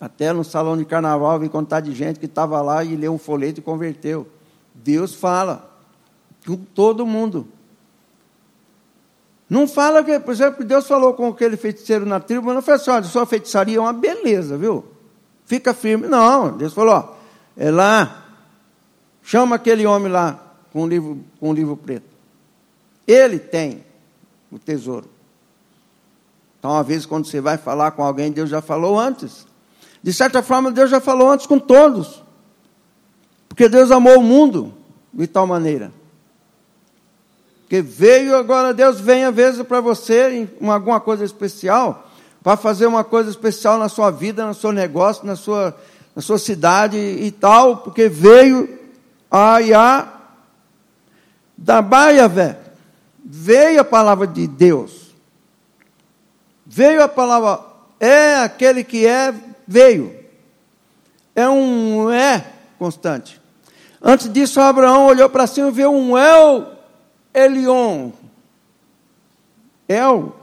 Até 0.00 0.32
no 0.32 0.42
salão 0.42 0.78
de 0.78 0.84
carnaval 0.86 1.38
vi 1.38 1.48
contar 1.50 1.80
de 1.80 1.92
gente 1.92 2.18
que 2.18 2.24
estava 2.24 2.62
lá 2.62 2.82
e 2.82 2.96
leu 2.96 3.12
um 3.12 3.18
folheto 3.18 3.60
e 3.60 3.62
converteu. 3.62 4.26
Deus 4.74 5.14
fala 5.14 5.70
com 6.46 6.56
todo 6.56 7.04
mundo. 7.04 7.46
Não 9.48 9.68
fala 9.68 10.02
que, 10.02 10.18
por 10.20 10.32
exemplo, 10.32 10.64
Deus 10.64 10.86
falou 10.86 11.12
com 11.12 11.28
aquele 11.28 11.56
feiticeiro 11.56 12.06
na 12.06 12.18
tribo, 12.18 12.46
mas 12.46 12.54
não 12.54 12.62
foi 12.62 12.74
assim, 12.74 12.90
olha, 12.90 13.04
sua 13.04 13.26
feitiçaria 13.26 13.76
é 13.76 13.80
uma 13.80 13.92
beleza, 13.92 14.56
viu? 14.56 14.84
Fica 15.44 15.74
firme. 15.74 16.06
Não, 16.06 16.56
Deus 16.56 16.72
falou, 16.72 16.94
ó, 16.94 17.14
é 17.56 17.70
lá, 17.70 18.19
chama 19.22 19.56
aquele 19.56 19.86
homem 19.86 20.10
lá, 20.10 20.38
com 20.72 20.84
o 20.84 20.88
livro, 20.88 21.18
com 21.38 21.50
o 21.50 21.52
livro 21.52 21.76
preto. 21.76 22.08
Ele 23.06 23.38
tem 23.38 23.84
o 24.50 24.58
tesouro. 24.58 25.08
Então, 26.58 26.76
às 26.76 26.86
vezes, 26.86 27.06
quando 27.06 27.26
você 27.26 27.40
vai 27.40 27.56
falar 27.56 27.92
com 27.92 28.04
alguém, 28.04 28.30
Deus 28.30 28.50
já 28.50 28.60
falou 28.60 28.98
antes. 28.98 29.46
De 30.02 30.12
certa 30.12 30.42
forma, 30.42 30.70
Deus 30.70 30.90
já 30.90 31.00
falou 31.00 31.30
antes 31.30 31.46
com 31.46 31.58
todos. 31.58 32.22
Porque 33.48 33.68
Deus 33.68 33.90
amou 33.90 34.18
o 34.18 34.22
mundo 34.22 34.74
de 35.12 35.26
tal 35.26 35.46
maneira. 35.46 35.92
Porque 37.62 37.82
veio 37.82 38.36
agora, 38.36 38.74
Deus 38.74 39.00
vem 39.00 39.24
às 39.24 39.34
vezes 39.34 39.62
para 39.62 39.80
você 39.80 40.48
em 40.60 40.68
alguma 40.68 41.00
coisa 41.00 41.24
especial, 41.24 42.10
para 42.42 42.56
fazer 42.56 42.86
uma 42.86 43.04
coisa 43.04 43.30
especial 43.30 43.78
na 43.78 43.88
sua 43.88 44.10
vida, 44.10 44.44
no 44.44 44.54
seu 44.54 44.72
negócio, 44.72 45.24
na 45.24 45.36
sua, 45.36 45.76
na 46.14 46.20
sua 46.20 46.38
cidade 46.38 46.96
e 46.96 47.30
tal, 47.30 47.78
porque 47.78 48.08
veio 48.08 48.79
a 49.30 49.60
Iá 49.60 50.20
da 51.56 51.82
Baiavé, 51.82 52.58
veio 53.22 53.80
a 53.80 53.84
palavra 53.84 54.26
de 54.26 54.46
Deus. 54.46 55.14
Veio 56.66 57.02
a 57.02 57.08
palavra, 57.08 57.64
é 57.98 58.36
aquele 58.36 58.82
que 58.82 59.06
é, 59.06 59.34
veio. 59.68 60.18
É 61.34 61.48
um 61.48 62.10
é 62.10 62.46
constante. 62.78 63.40
Antes 64.00 64.32
disso, 64.32 64.58
Abraão 64.60 65.06
olhou 65.06 65.28
para 65.28 65.46
cima 65.46 65.68
e 65.68 65.72
viu 65.72 65.92
um 65.92 66.16
El 66.16 66.72
Elion. 67.34 68.10
El 69.86 70.34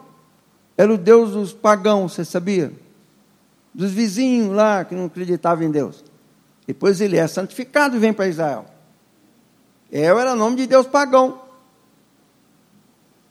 era 0.78 0.94
o 0.94 0.98
Deus 0.98 1.32
dos 1.32 1.52
pagãos, 1.52 2.14
você 2.14 2.24
sabia? 2.24 2.72
Dos 3.74 3.92
vizinhos 3.92 4.56
lá 4.56 4.86
que 4.86 4.94
não 4.94 5.06
acreditavam 5.06 5.64
em 5.64 5.72
Deus. 5.72 6.04
Depois 6.68 7.02
ele 7.02 7.18
é 7.18 7.26
santificado 7.26 7.96
e 7.96 8.00
vem 8.00 8.14
para 8.14 8.28
Israel. 8.28 8.77
El 9.92 10.20
era 10.20 10.36
nome 10.36 10.58
de 10.58 10.68
Deus 10.68 10.88
pagão. 10.88 11.42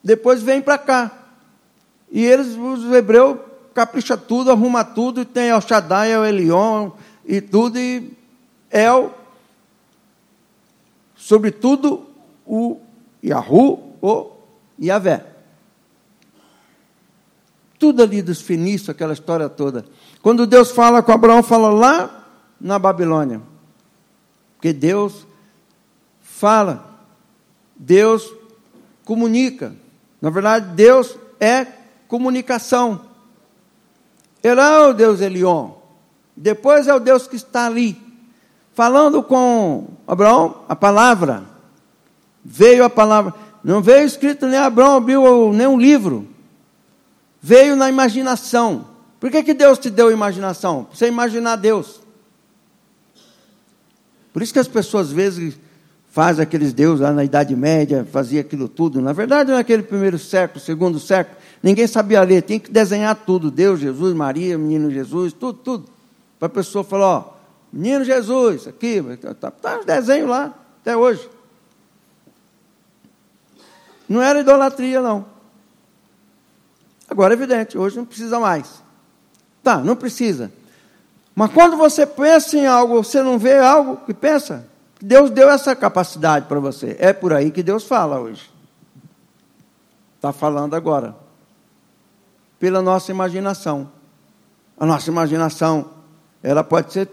Depois 0.03 0.43
vem 0.43 0.63
para 0.63 0.79
cá. 0.79 1.13
E 2.11 2.25
eles, 2.25 2.57
os 2.57 2.93
hebreus, 2.93 3.39
capricha 3.75 4.17
tudo, 4.17 4.51
arruma 4.51 4.85
tudo, 4.85 5.21
e 5.21 5.25
tem 5.25 5.49
El 5.49 5.61
Shaddai, 5.61 6.13
El 6.13 6.25
Elion 6.25 6.93
e 7.25 7.41
tudo, 7.41 7.79
e 7.79 8.17
El, 8.71 9.11
sobretudo 11.17 12.07
o 12.47 12.81
Yahu, 13.23 13.95
o 14.01 14.31
Yahvé. 14.81 15.27
Tudo 17.79 18.03
ali 18.03 18.23
dos 18.23 18.41
fenícios, 18.41 18.89
aquela 18.89 19.13
história 19.13 19.49
toda. 19.49 19.85
Quando 20.23 20.47
Deus 20.47 20.71
fala 20.71 21.03
com 21.03 21.13
Abraão, 21.13 21.43
fala 21.43 21.69
lá 21.69 22.25
na 22.61 22.79
Babilônia. 22.79 23.43
Porque 24.57 24.73
Deus 24.73 25.27
fala, 26.37 27.01
Deus 27.75 28.31
comunica. 29.07 29.75
Na 30.21 30.29
verdade, 30.29 30.75
Deus 30.75 31.17
é 31.41 31.67
comunicação. 32.07 33.01
Ele 34.43 34.61
é 34.61 34.81
o 34.81 34.93
Deus 34.93 35.23
Elion. 35.23 35.71
Depois 36.37 36.87
é 36.89 36.95
o 36.95 37.01
Deus 37.01 37.27
que 37.27 37.37
está 37.37 37.65
ali, 37.65 37.99
falando 38.75 39.23
com 39.23 39.89
Abraão, 40.07 40.63
a 40.69 40.77
palavra. 40.77 41.45
Veio 42.45 42.85
a 42.85 42.91
palavra. 42.91 43.33
Não 43.65 43.81
veio 43.81 44.05
escrito 44.05 44.47
nem 44.47 44.59
Abraão 44.59 44.97
abriu 44.97 45.53
nenhum 45.55 45.79
livro. 45.79 46.29
Veio 47.41 47.75
na 47.75 47.89
imaginação. 47.89 48.89
Por 49.19 49.31
que, 49.31 49.43
que 49.43 49.55
Deus 49.55 49.79
te 49.79 49.89
deu 49.89 50.13
imaginação? 50.13 50.85
Para 50.85 50.97
você 50.97 51.07
imaginar 51.07 51.57
Deus. 51.57 52.03
Por 54.35 54.43
isso 54.43 54.53
que 54.53 54.59
as 54.59 54.69
pessoas 54.69 55.07
às 55.07 55.13
vezes 55.15 55.59
fazem 56.17 56.43
aqueles 56.43 56.73
deuses 56.73 57.01
lá 57.01 57.13
na 57.13 57.23
Idade 57.25 57.55
Média, 57.55 58.03
fazia 58.11 58.41
aquilo 58.41 58.71
tudo. 58.71 59.03
Na 59.03 59.13
verdade, 59.13 59.53
naquele 59.53 59.83
primeiro 59.83 60.19
século, 60.19 60.59
segundo 60.59 60.99
século, 60.99 61.37
ninguém 61.63 61.87
sabia 61.87 62.23
ler, 62.23 62.41
tinha 62.41 62.59
que 62.59 62.71
desenhar 62.71 63.15
tudo. 63.15 63.51
Deus, 63.51 63.81
Jesus, 63.81 64.15
Maria, 64.15 64.57
menino 64.57 64.91
Jesus, 64.91 65.35
tudo, 65.35 65.59
tudo. 65.59 65.89
Para 66.39 66.47
a 66.47 66.49
pessoa 66.49 66.83
falar, 66.83 67.07
ó, 67.07 67.35
menino 67.71 68.03
Jesus, 68.03 68.67
aqui, 68.67 69.05
está 69.23 69.51
tá, 69.51 69.79
os 69.79 69.85
desenhos 69.85 70.31
lá, 70.31 70.55
até 70.81 70.97
hoje. 70.97 71.29
Não 74.09 74.23
era 74.23 74.41
idolatria, 74.41 75.03
não. 75.03 75.27
Agora 77.11 77.35
é 77.35 77.37
evidente, 77.37 77.77
hoje 77.77 77.95
não 77.95 78.07
precisa 78.07 78.41
mais. 78.41 78.83
Tá, 79.63 79.77
não 79.81 79.95
precisa. 79.95 80.51
Mas 81.35 81.53
quando 81.53 81.77
você 81.77 82.07
pensa 82.07 82.57
em 82.57 82.65
algo, 82.67 83.05
você 83.05 83.21
não 83.21 83.39
vê 83.39 83.59
algo 83.59 83.99
que 84.07 84.15
pensa. 84.15 84.67
Deus 85.01 85.31
deu 85.31 85.51
essa 85.51 85.77
capacidade 85.77 86.47
para 86.47 86.59
você. 86.59 86.97
É 86.99 87.13
por 87.13 87.33
aí 87.33 87.51
que 87.51 87.63
Deus 87.63 87.85
fala 87.85 88.19
hoje. 88.19 88.51
Está 90.17 90.33
falando 90.33 90.75
agora. 90.75 91.15
Pela 92.59 92.81
nossa 92.81 93.11
imaginação. 93.11 93.91
A 94.79 94.85
nossa 94.85 95.11
imaginação, 95.11 95.91
ela 96.43 96.65
pode 96.65 96.93
ser 96.93 97.09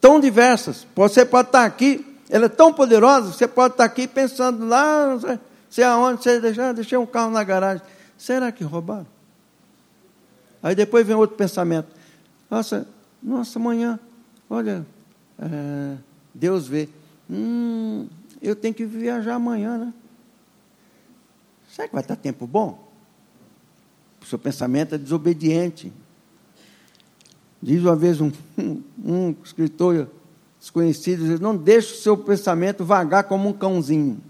tão 0.00 0.20
diversas. 0.20 0.86
Você 0.94 1.24
pode 1.24 1.48
estar 1.48 1.64
aqui, 1.64 2.04
ela 2.28 2.46
é 2.46 2.48
tão 2.48 2.72
poderosa, 2.72 3.32
você 3.32 3.46
pode 3.48 3.74
estar 3.74 3.84
aqui 3.84 4.06
pensando 4.06 4.66
lá, 4.66 5.06
não 5.06 5.20
sei, 5.20 5.38
sei 5.70 5.84
aonde, 5.84 6.22
você 6.22 6.40
deixar, 6.40 6.72
deixei 6.72 6.98
um 6.98 7.06
carro 7.06 7.30
na 7.30 7.42
garagem. 7.42 7.82
Será 8.18 8.52
que 8.52 8.64
roubaram? 8.64 9.06
Aí 10.62 10.74
depois 10.74 11.06
vem 11.06 11.16
outro 11.16 11.36
pensamento. 11.36 11.88
Nossa, 12.50 12.86
nossa, 13.22 13.58
amanhã, 13.58 13.98
olha, 14.48 14.84
é, 15.38 15.96
Deus 16.34 16.66
vê. 16.66 16.88
Hum, 17.30 18.08
eu 18.42 18.56
tenho 18.56 18.74
que 18.74 18.84
viajar 18.84 19.34
amanhã, 19.34 19.78
né? 19.78 19.94
Será 21.70 21.86
que 21.86 21.94
vai 21.94 22.02
estar 22.02 22.16
tempo 22.16 22.46
bom? 22.46 22.90
O 24.20 24.26
seu 24.26 24.38
pensamento 24.38 24.94
é 24.94 24.98
desobediente. 24.98 25.92
Diz 27.62 27.82
uma 27.82 27.94
vez 27.94 28.20
um, 28.20 28.32
um, 29.04 29.34
escritor 29.44 30.08
desconhecido, 30.58 31.40
não 31.40 31.56
deixe 31.56 31.94
o 31.94 31.96
seu 31.96 32.16
pensamento 32.16 32.84
vagar 32.84 33.24
como 33.24 33.48
um 33.48 33.52
cãozinho. 33.52 34.20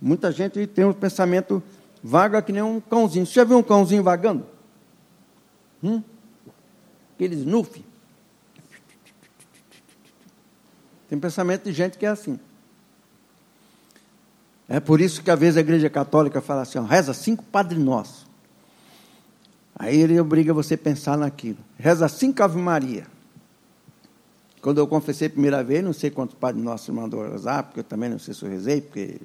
Muita 0.00 0.30
gente 0.30 0.66
tem 0.66 0.84
um 0.84 0.92
pensamento 0.92 1.62
vaga 2.02 2.40
que 2.40 2.52
nem 2.52 2.62
um 2.62 2.80
cãozinho. 2.80 3.26
Você 3.26 3.34
já 3.34 3.44
viu 3.44 3.58
um 3.58 3.62
cãozinho 3.62 4.02
vagando? 4.02 4.46
Hum? 5.82 6.02
aquele 7.22 7.36
snuff. 7.36 7.84
Tem 11.12 11.20
pensamento 11.20 11.64
de 11.64 11.74
gente 11.74 11.98
que 11.98 12.06
é 12.06 12.08
assim. 12.08 12.40
É 14.66 14.80
por 14.80 14.98
isso 14.98 15.22
que 15.22 15.30
às 15.30 15.38
vezes 15.38 15.58
a 15.58 15.60
igreja 15.60 15.90
católica 15.90 16.40
fala 16.40 16.62
assim, 16.62 16.78
ó, 16.78 16.84
reza 16.84 17.12
cinco 17.12 17.44
Padre 17.44 17.78
Nosso. 17.78 18.26
Aí 19.76 20.00
ele 20.00 20.18
obriga 20.18 20.54
você 20.54 20.72
a 20.72 20.78
pensar 20.78 21.18
naquilo. 21.18 21.58
Reza 21.78 22.08
cinco 22.08 22.42
Ave 22.42 22.58
Maria. 22.58 23.06
Quando 24.62 24.78
eu 24.78 24.86
confessei 24.86 25.26
a 25.26 25.30
primeira 25.30 25.62
vez, 25.62 25.84
não 25.84 25.92
sei 25.92 26.10
quantos 26.10 26.34
Padre 26.34 26.62
Nosso 26.62 26.90
mandou 26.94 27.30
rezar, 27.30 27.64
porque 27.64 27.80
eu 27.80 27.84
também 27.84 28.08
não 28.08 28.18
sei 28.18 28.32
se 28.32 28.42
eu 28.42 28.48
rezei, 28.48 28.80
porque 28.80 29.20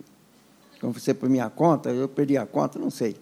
confessei 0.82 1.14
por 1.14 1.30
minha 1.30 1.50
conta, 1.50 1.90
eu 1.90 2.10
perdi 2.10 2.36
a 2.36 2.46
conta, 2.46 2.78
não 2.78 2.90
sei. 2.90 3.16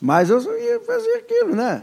Mas 0.00 0.30
eu 0.30 0.40
ia 0.56 0.78
fazer 0.82 1.14
aquilo, 1.14 1.56
né? 1.56 1.82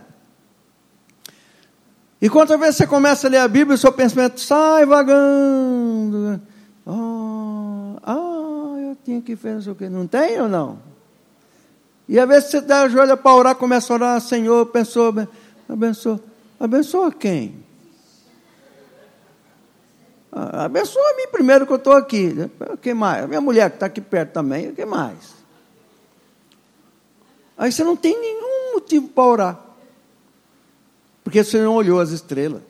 E 2.21 2.29
quantas 2.29 2.59
vezes 2.59 2.75
você 2.75 2.87
começa 2.87 3.27
a 3.27 3.29
ler 3.29 3.37
a 3.37 3.47
Bíblia 3.47 3.73
e 3.73 3.75
o 3.75 3.77
seu 3.77 3.93
pensamento 3.93 4.41
sai 4.41 4.85
vagando. 4.85 6.41
Oh, 6.85 7.95
ah, 8.03 8.75
eu 8.81 8.97
tinha 9.05 9.21
que 9.21 9.35
fazer 9.35 9.71
o 9.71 9.75
quê? 9.75 9.87
Não 9.87 10.05
tem 10.05 10.41
ou 10.41 10.49
não? 10.49 10.79
E 12.09 12.19
às 12.19 12.27
vezes 12.27 12.49
você 12.49 12.61
dá 12.61 12.81
a 12.81 12.89
joelha 12.89 13.15
para 13.15 13.35
orar, 13.35 13.55
começa 13.55 13.93
a 13.93 13.95
orar, 13.95 14.21
Senhor, 14.21 14.65
pensou, 14.65 15.13
abençoa. 15.67 16.19
Abençoa 16.59 17.11
quem? 17.11 17.63
Ah, 20.31 20.65
abençoa 20.65 21.01
a 21.11 21.15
mim 21.15 21.27
primeiro 21.31 21.65
que 21.65 21.71
eu 21.71 21.77
estou 21.77 21.93
aqui. 21.93 22.35
Quem 22.81 22.93
mais? 22.93 23.27
Minha 23.27 23.39
mulher 23.39 23.69
que 23.69 23.77
está 23.77 23.85
aqui 23.85 24.01
perto 24.01 24.33
também. 24.33 24.73
Quem 24.73 24.85
mais? 24.85 25.35
Aí 27.57 27.71
você 27.71 27.83
não 27.83 27.95
tem 27.95 28.19
nenhum 28.19 28.73
motivo 28.73 29.07
para 29.07 29.23
orar. 29.23 29.68
Porque 31.29 31.43
você 31.43 31.61
não 31.61 31.75
olhou 31.75 31.99
as 31.99 32.09
estrelas. 32.09 32.63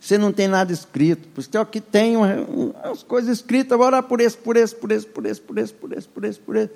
Você 0.00 0.16
não 0.16 0.32
tem 0.32 0.48
nada 0.48 0.72
escrito. 0.72 1.28
Porque 1.34 1.54
aqui 1.58 1.82
tem 1.82 2.16
umas 2.16 3.02
coisas 3.02 3.30
escritas, 3.36 3.72
agora 3.72 4.02
por 4.02 4.22
esse, 4.22 4.38
por 4.38 4.56
esse, 4.56 4.74
por 4.74 4.90
esse, 4.90 5.06
por 5.06 5.26
esse, 5.26 5.40
por 5.42 5.58
esse, 5.58 5.74
por 5.74 5.92
esse, 5.92 6.08
por 6.08 6.24
esse, 6.24 6.40
por 6.40 6.56
esse. 6.56 6.70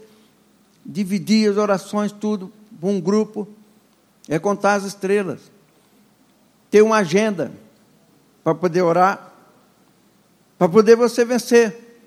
Dividir 0.85 1.51
as 1.51 1.57
orações, 1.57 2.13
tudo, 2.13 2.53
um 2.83 3.01
grupo. 3.01 3.49
É 4.29 4.39
contar 4.39 4.75
as 4.75 4.85
estrelas. 4.85 5.41
Ter 6.71 6.83
uma 6.83 6.99
agenda 6.99 7.51
para 8.45 8.55
poder 8.55 8.83
orar. 8.83 9.33
Para 10.59 10.69
poder 10.69 10.95
você 10.95 11.25
vencer. 11.25 12.03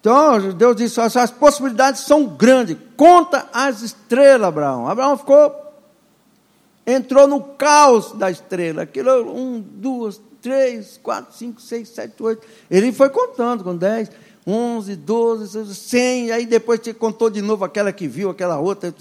Então, 0.00 0.50
Deus 0.54 0.74
disse: 0.74 0.98
as 0.98 1.30
possibilidades 1.30 2.00
são 2.06 2.24
grandes. 2.24 2.78
Conta 2.96 3.50
as 3.52 3.82
estrelas, 3.82 4.48
Abraão. 4.48 4.88
Abraão 4.88 5.18
ficou 5.18 5.65
entrou 6.86 7.26
no 7.26 7.40
caos 7.42 8.12
da 8.12 8.30
estrela. 8.30 8.82
Aquilo, 8.82 9.32
um, 9.34 9.60
duas, 9.60 10.20
três, 10.40 10.98
quatro, 11.02 11.34
cinco, 11.34 11.60
seis, 11.60 11.88
sete, 11.88 12.22
oito. 12.22 12.46
Ele 12.70 12.92
foi 12.92 13.10
contando 13.10 13.64
com 13.64 13.76
dez, 13.76 14.10
onze, 14.46 14.94
doze, 14.94 15.74
cem. 15.74 16.30
Aí 16.30 16.46
depois 16.46 16.78
te 16.78 16.94
contou 16.94 17.28
de 17.28 17.42
novo 17.42 17.64
aquela 17.64 17.92
que 17.92 18.06
viu, 18.06 18.30
aquela 18.30 18.58
outra. 18.58 18.94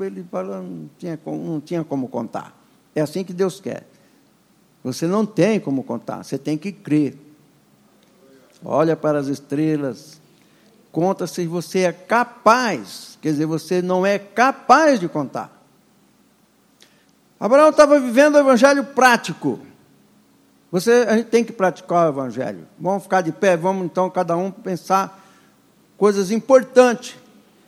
Ele 0.00 0.24
falou, 0.30 0.62
não 0.62 0.90
tinha, 0.96 1.18
não 1.26 1.60
tinha 1.60 1.82
como 1.82 2.08
contar. 2.08 2.56
É 2.94 3.00
assim 3.00 3.24
que 3.24 3.32
Deus 3.32 3.60
quer. 3.60 3.84
Você 4.84 5.06
não 5.06 5.24
tem 5.24 5.58
como 5.58 5.82
contar, 5.82 6.22
você 6.22 6.36
tem 6.36 6.58
que 6.58 6.70
crer. 6.70 7.18
Olha 8.62 8.94
para 8.94 9.18
as 9.18 9.26
estrelas, 9.28 10.20
conta 10.92 11.26
se 11.26 11.46
você 11.46 11.80
é 11.80 11.92
capaz, 11.92 13.18
quer 13.20 13.30
dizer, 13.30 13.46
você 13.46 13.82
não 13.82 14.04
é 14.04 14.18
capaz 14.18 15.00
de 15.00 15.08
contar. 15.08 15.53
Abraão 17.38 17.70
estava 17.70 17.98
vivendo 17.98 18.36
o 18.36 18.38
evangelho 18.38 18.84
prático. 18.84 19.60
Você, 20.70 21.06
a 21.08 21.16
gente 21.16 21.26
tem 21.26 21.44
que 21.44 21.52
praticar 21.52 22.06
o 22.06 22.08
evangelho. 22.10 22.66
Vamos 22.78 23.04
ficar 23.04 23.20
de 23.20 23.30
pé, 23.30 23.56
vamos 23.56 23.84
então 23.84 24.10
cada 24.10 24.36
um 24.36 24.50
pensar 24.50 25.22
coisas 25.96 26.30
importantes. 26.30 27.16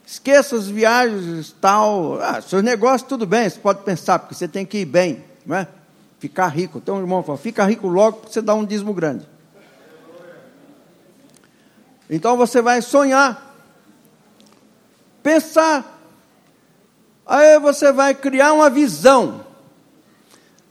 Esqueça 0.05 0.57
as 0.57 0.67
viagens, 0.67 1.55
tal. 1.61 2.21
Ah, 2.21 2.41
seus 2.41 2.63
negócios, 2.63 3.09
tudo 3.09 3.27
bem, 3.27 3.49
você 3.49 3.59
pode 3.59 3.83
pensar, 3.83 4.19
porque 4.19 4.35
você 4.35 4.49
tem 4.49 4.67
que 4.67 4.79
ir 4.79 4.85
bem, 4.85 5.25
não 5.45 5.57
é? 5.57 5.69
Ficar 6.19 6.49
rico. 6.49 6.79
Então, 6.79 6.97
o 6.97 7.01
irmão 7.01 7.23
fala, 7.23 7.39
fica 7.39 7.65
rico 7.65 7.87
logo, 7.89 8.19
porque 8.19 8.33
você 8.33 8.43
dá 8.43 8.55
um 8.55 8.65
dízimo 8.65 8.93
grande. 8.93 9.29
Então 12.09 12.37
você 12.37 12.63
vai 12.63 12.81
sonhar, 12.83 13.55
pensar, 15.23 16.01
aí 17.27 17.59
você 17.59 17.91
vai 17.93 18.15
criar 18.15 18.53
uma 18.53 18.71
visão. 18.71 19.46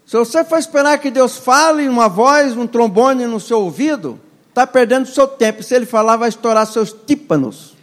Se 0.05 0.15
você 0.17 0.43
for 0.43 0.59
esperar 0.59 0.99
que 0.99 1.09
Deus 1.09 1.37
fale 1.37 1.89
uma 1.89 2.07
voz, 2.07 2.55
um 2.55 2.67
trombone 2.67 3.25
no 3.25 3.39
seu 3.39 3.61
ouvido, 3.61 4.19
está 4.49 4.67
perdendo 4.67 5.07
seu 5.07 5.27
tempo. 5.27 5.63
Se 5.63 5.73
ele 5.73 5.85
falar, 5.85 6.17
vai 6.17 6.29
estourar 6.29 6.67
seus 6.67 6.93
tímpanos, 6.93 7.75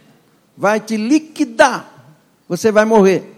vai 0.55 0.79
te 0.79 0.95
liquidar, 0.95 2.15
você 2.47 2.71
vai 2.71 2.85
morrer. 2.85 3.29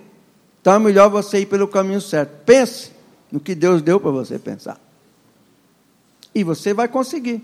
Então 0.62 0.74
é 0.74 0.80
melhor 0.80 1.10
você 1.10 1.40
ir 1.40 1.46
pelo 1.48 1.68
caminho 1.68 2.02
certo. 2.02 2.44
Pense 2.46 2.92
no 3.32 3.40
que 3.40 3.56
Deus 3.56 3.82
deu 3.82 4.00
para 4.00 4.12
você 4.12 4.38
pensar. 4.38 4.80
E 6.34 6.44
você 6.44 6.74
vai 6.74 6.88
conseguir. 6.88 7.44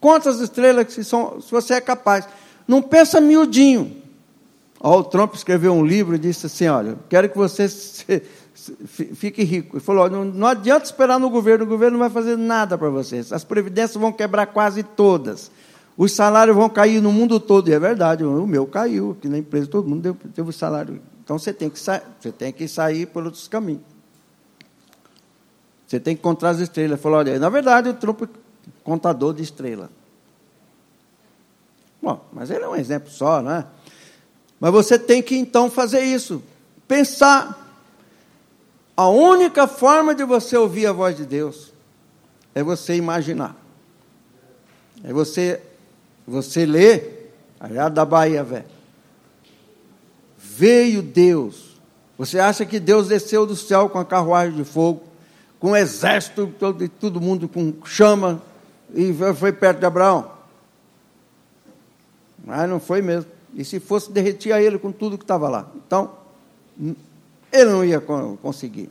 Quantas 0.00 0.40
estrelas 0.40 0.92
que 0.92 1.04
são, 1.04 1.40
se 1.40 1.50
você 1.50 1.74
é 1.74 1.80
capaz. 1.80 2.28
Não 2.66 2.82
pensa 2.82 3.20
miudinho. 3.20 4.02
O 4.80 5.02
Trump 5.02 5.34
escreveu 5.34 5.72
um 5.72 5.84
livro 5.84 6.14
e 6.14 6.18
disse 6.18 6.46
assim: 6.46 6.66
olha, 6.68 6.96
quero 7.08 7.28
que 7.28 7.36
você 7.36 7.66
se, 7.68 8.22
fique 8.86 9.42
rico. 9.42 9.76
Ele 9.76 9.84
falou: 9.84 10.08
não, 10.08 10.24
não 10.24 10.46
adianta 10.46 10.84
esperar 10.84 11.18
no 11.18 11.30
governo, 11.30 11.64
o 11.64 11.68
governo 11.68 11.98
não 11.98 12.04
vai 12.04 12.10
fazer 12.10 12.36
nada 12.36 12.76
para 12.76 12.88
vocês. 12.90 13.32
As 13.32 13.44
previdências 13.44 14.00
vão 14.00 14.12
quebrar 14.12 14.46
quase 14.46 14.82
todas. 14.82 15.50
Os 15.96 16.12
salários 16.12 16.56
vão 16.56 16.68
cair 16.68 17.00
no 17.00 17.12
mundo 17.12 17.38
todo. 17.38 17.68
E 17.68 17.72
é 17.72 17.78
verdade, 17.78 18.24
o 18.24 18.46
meu 18.46 18.66
caiu, 18.66 19.12
aqui 19.12 19.28
na 19.28 19.38
empresa 19.38 19.66
todo 19.66 19.88
mundo 19.88 20.16
teve 20.34 20.52
salário. 20.52 21.00
Então 21.22 21.38
você 21.38 21.52
tem, 21.52 21.70
que 21.70 21.78
você 21.78 22.32
tem 22.36 22.52
que 22.52 22.68
sair 22.68 23.06
por 23.06 23.24
outros 23.24 23.48
caminhos. 23.48 23.82
Você 25.86 26.00
tem 26.00 26.14
que 26.14 26.20
encontrar 26.20 26.50
as 26.50 26.58
estrelas. 26.58 26.92
Ele 26.92 27.00
falou: 27.00 27.18
olha, 27.18 27.38
na 27.38 27.48
verdade, 27.48 27.88
o 27.88 27.94
Trump 27.94 28.22
contador 28.82 29.32
de 29.32 29.42
estrela. 29.42 29.90
Bom, 32.02 32.22
mas 32.32 32.50
ele 32.50 32.64
é 32.64 32.68
um 32.68 32.76
exemplo 32.76 33.10
só, 33.10 33.40
né? 33.40 33.64
Mas 34.60 34.72
você 34.72 34.98
tem 34.98 35.22
que 35.22 35.36
então 35.36 35.70
fazer 35.70 36.00
isso. 36.00 36.42
Pensar. 36.86 37.63
A 38.96 39.08
única 39.08 39.66
forma 39.66 40.14
de 40.14 40.24
você 40.24 40.56
ouvir 40.56 40.86
a 40.86 40.92
voz 40.92 41.16
de 41.16 41.26
Deus 41.26 41.72
é 42.54 42.62
você 42.62 42.94
imaginar. 42.94 43.56
É 45.02 45.12
você, 45.12 45.60
você 46.26 46.64
ler, 46.64 47.34
aliás 47.58 47.92
da 47.92 48.04
Bahia, 48.04 48.44
velho. 48.44 48.64
Veio 50.38 51.02
Deus. 51.02 51.74
Você 52.16 52.38
acha 52.38 52.64
que 52.64 52.78
Deus 52.78 53.08
desceu 53.08 53.44
do 53.44 53.56
céu 53.56 53.88
com 53.88 53.98
a 53.98 54.04
carruagem 54.04 54.56
de 54.56 54.64
fogo, 54.64 55.02
com 55.58 55.70
um 55.70 55.76
exército, 55.76 56.52
todo, 56.58 56.88
todo 56.88 57.20
mundo 57.20 57.48
com 57.48 57.74
chama, 57.84 58.40
e 58.94 59.12
foi 59.34 59.52
perto 59.52 59.80
de 59.80 59.86
Abraão? 59.86 60.30
Mas 62.44 62.68
não 62.68 62.78
foi 62.78 63.02
mesmo. 63.02 63.30
E 63.54 63.64
se 63.64 63.80
fosse, 63.80 64.12
derretia 64.12 64.60
ele 64.60 64.78
com 64.78 64.92
tudo 64.92 65.18
que 65.18 65.24
estava 65.24 65.48
lá. 65.48 65.68
Então, 65.74 66.12
ele 67.54 67.70
não 67.70 67.84
ia 67.84 68.00
conseguir. 68.00 68.90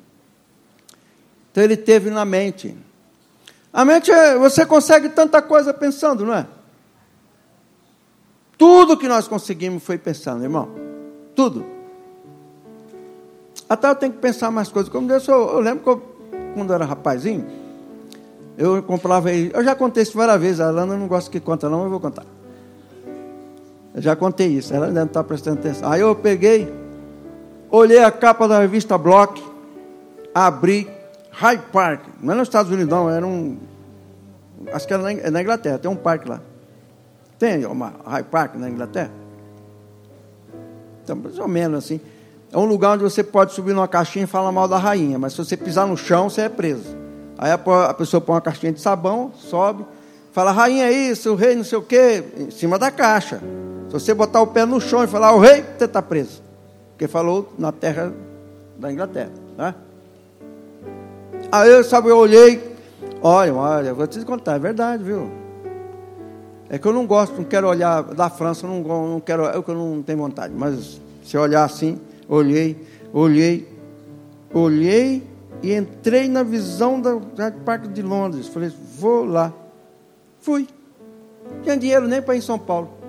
Então 1.52 1.64
ele 1.64 1.76
teve 1.76 2.10
na 2.10 2.24
mente. 2.24 2.76
A 3.72 3.84
mente, 3.84 4.10
é, 4.10 4.38
você 4.38 4.66
consegue 4.66 5.10
tanta 5.10 5.42
coisa 5.42 5.74
pensando, 5.74 6.26
não 6.26 6.34
é? 6.34 6.48
Tudo 8.58 8.98
que 8.98 9.08
nós 9.08 9.28
conseguimos 9.28 9.84
foi 9.84 9.98
pensando, 9.98 10.44
irmão. 10.44 10.70
Tudo. 11.36 11.66
Até 13.68 13.90
eu 13.90 13.96
tenho 13.96 14.14
que 14.14 14.20
pensar 14.20 14.50
mais 14.50 14.70
coisas. 14.70 14.92
Como 14.92 15.08
Deus, 15.08 15.28
eu, 15.28 15.50
eu 15.50 15.60
lembro 15.60 15.84
que 15.84 15.90
eu, 15.90 16.02
quando 16.54 16.70
eu 16.70 16.76
era 16.76 16.86
rapazinho, 16.86 17.46
eu 18.58 18.82
comprava. 18.84 19.32
Eu 19.32 19.64
já 19.64 19.76
contei 19.76 20.04
isso 20.04 20.16
várias 20.16 20.40
vezes. 20.40 20.62
A 20.62 20.68
Alana 20.68 20.96
não 20.96 21.08
gosta 21.08 21.30
que 21.30 21.40
conta, 21.40 21.68
não, 21.68 21.84
eu 21.84 21.90
vou 21.90 22.00
contar. 22.00 22.26
Eu 23.94 24.02
já 24.02 24.16
contei 24.16 24.48
isso, 24.48 24.74
ela 24.74 24.88
ainda 24.88 25.02
não 25.02 25.08
está 25.08 25.24
prestando 25.24 25.60
atenção. 25.60 25.92
Aí 25.92 26.02
eu 26.02 26.16
peguei, 26.16 26.72
olhei 27.78 28.04
a 28.04 28.12
capa 28.12 28.48
da 28.48 28.60
revista 28.60 28.98
Block, 28.98 29.44
abri 30.34 30.88
High 31.32 31.64
Park, 31.72 32.02
não 32.22 32.34
é 32.34 32.38
nos 32.38 32.48
Estados 32.48 32.72
Unidos, 32.72 32.90
não, 32.90 33.10
era 33.10 33.26
um. 33.26 33.58
Acho 34.72 34.88
que 34.88 34.94
era 34.94 35.02
na, 35.02 35.32
na 35.32 35.42
Inglaterra, 35.42 35.80
tem 35.80 35.90
um 35.90 35.96
parque 35.96 36.30
lá. 36.30 36.40
Tem 37.40 37.66
uma 37.66 37.94
High 38.06 38.24
Park 38.24 38.56
na 38.56 38.70
Inglaterra? 38.70 39.12
Então, 41.04 41.16
mais 41.16 41.40
ou 41.40 41.48
menos 41.48 41.84
assim. 41.84 42.00
É 42.52 42.58
um 42.58 42.66
lugar 42.66 42.92
onde 42.92 43.04
você 43.04 43.24
pode 43.24 43.52
subir 43.52 43.74
numa 43.74 43.88
caixinha 43.88 44.26
e 44.26 44.28
falar 44.28 44.52
mal 44.52 44.68
da 44.68 44.78
rainha, 44.78 45.18
mas 45.18 45.34
se 45.34 45.40
você 45.40 45.58
pisar 45.58 45.88
no 45.88 45.98
chão, 45.98 46.30
você 46.30 46.42
é 46.42 46.50
preso. 46.50 46.96
Aí 47.36 47.52
a 47.52 47.94
pessoa 47.96 48.22
põe 48.22 48.36
uma 48.36 48.42
caixinha 48.42 48.72
de 48.72 48.80
sabão, 48.80 49.32
sobe, 49.36 49.84
fala, 50.32 50.52
rainha 50.52 50.86
é 50.86 50.92
isso, 50.92 51.32
o 51.32 51.36
rei 51.36 51.56
não 51.56 51.64
sei 51.64 51.80
o 51.80 51.82
quê, 51.82 52.24
em 52.38 52.52
cima 52.52 52.78
da 52.78 52.92
caixa. 52.92 53.40
Se 53.88 53.94
você 53.94 54.14
botar 54.14 54.40
o 54.40 54.48
pé 54.48 54.66
no 54.66 54.80
chão 54.80 55.04
e 55.04 55.08
falar, 55.08 55.34
o 55.34 55.40
rei, 55.40 55.66
você 55.78 55.86
está 55.86 56.00
preso. 56.00 56.44
Porque 57.04 57.12
falou 57.12 57.52
na 57.60 57.70
terra 57.74 58.14
da 58.80 58.90
Inglaterra. 58.90 59.32
Né? 59.58 59.76
Aí, 61.52 61.70
eu, 61.70 61.84
sabe, 61.84 62.08
eu 62.08 62.18
olhei, 62.18 62.78
olha, 63.22 63.54
olha, 63.54 63.94
vou 63.94 64.08
te 64.08 64.24
contar, 64.24 64.56
é 64.56 64.60
verdade, 64.60 65.04
viu? 65.04 65.30
É 66.70 66.80
que 66.80 66.88
eu 66.88 66.94
não 66.94 67.06
gosto, 67.06 67.36
não 67.36 67.44
quero 67.44 67.68
olhar 67.68 68.04
da 68.04 68.30
França, 68.30 68.66
não, 68.66 68.82
não 68.82 69.20
quero, 69.20 69.44
é 69.48 69.58
eu 69.58 69.62
que 69.62 69.74
não 69.74 70.02
tenho 70.02 70.18
vontade. 70.18 70.54
Mas 70.56 71.02
se 71.26 71.38
olhar 71.38 71.66
assim, 71.66 72.00
olhei, 72.30 72.82
olhei, 73.12 73.68
olhei 74.54 75.28
e 75.62 75.74
entrei 75.74 76.30
na 76.30 76.42
visão 76.42 77.02
do 77.02 77.22
Parque 77.66 77.90
de 77.90 78.02
Londres. 78.02 78.48
Falei, 78.48 78.72
vou 78.98 79.26
lá. 79.26 79.52
Fui. 80.40 80.70
Não 81.52 81.62
tinha 81.64 81.76
dinheiro 81.76 82.08
nem 82.08 82.22
para 82.22 82.36
ir 82.36 82.38
em 82.38 82.42
São 82.42 82.58
Paulo. 82.58 83.03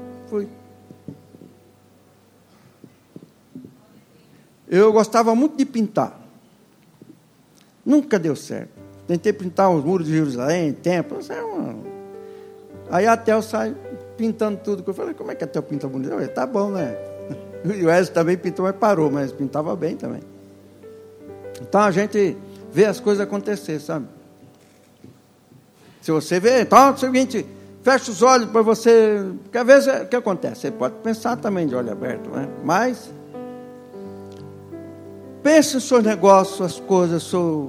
Eu 4.69 4.93
gostava 4.93 5.35
muito 5.35 5.57
de 5.57 5.65
pintar. 5.65 6.21
Nunca 7.85 8.19
deu 8.19 8.35
certo. 8.35 8.71
Tentei 9.07 9.33
pintar 9.33 9.71
os 9.71 9.85
muros 9.85 10.07
de 10.07 10.13
Jerusalém, 10.13 10.73
templo. 10.73 11.19
É 11.29 11.43
uma... 11.43 11.77
Aí 12.91 13.07
até 13.07 13.33
eu 13.33 13.43
saio 13.43 13.77
pintando 14.17 14.59
tudo. 14.63 14.83
Eu 14.87 14.95
falei, 14.95 15.15
como 15.15 15.31
é 15.31 15.35
que 15.35 15.45
até 15.45 15.59
eu 15.59 15.63
pinto 15.63 15.89
bonito? 15.89 16.11
Eu 16.11 16.15
falei, 16.15 16.29
tá 16.29 16.47
bom, 16.47 16.71
né? 16.71 16.97
O 17.65 17.87
Wesley 17.87 18.13
também 18.13 18.37
pintou, 18.37 18.67
mas 18.67 18.77
parou, 18.77 19.11
mas 19.11 19.33
pintava 19.33 19.75
bem 19.75 19.97
também. 19.97 20.21
Então 21.63 21.81
a 21.81 21.91
gente 21.91 22.37
vê 22.71 22.85
as 22.85 23.01
coisas 23.01 23.23
acontecer, 23.23 23.81
sabe? 23.81 24.07
Se 26.03 26.11
você 26.11 26.39
vê, 26.39 26.61
então 26.61 26.89
é 26.89 26.91
o 26.91 26.97
seguinte, 26.99 27.47
fecha 27.83 28.11
os 28.11 28.21
olhos 28.21 28.51
para 28.51 28.61
você. 28.61 29.25
Porque 29.45 29.57
às 29.57 29.67
vezes 29.67 30.03
o 30.03 30.07
que 30.07 30.17
acontece? 30.17 30.61
Você 30.61 30.71
pode 30.71 30.97
pensar 30.97 31.37
também 31.37 31.67
de 31.67 31.75
olho 31.75 31.91
aberto, 31.91 32.29
né? 32.29 32.47
Mas 32.63 33.11
Pense 35.45 35.75
nos 35.75 35.85
seus 35.85 36.03
negócios, 36.03 36.57
suas 36.57 36.81
coisas, 36.81 37.23
sua, 37.23 37.69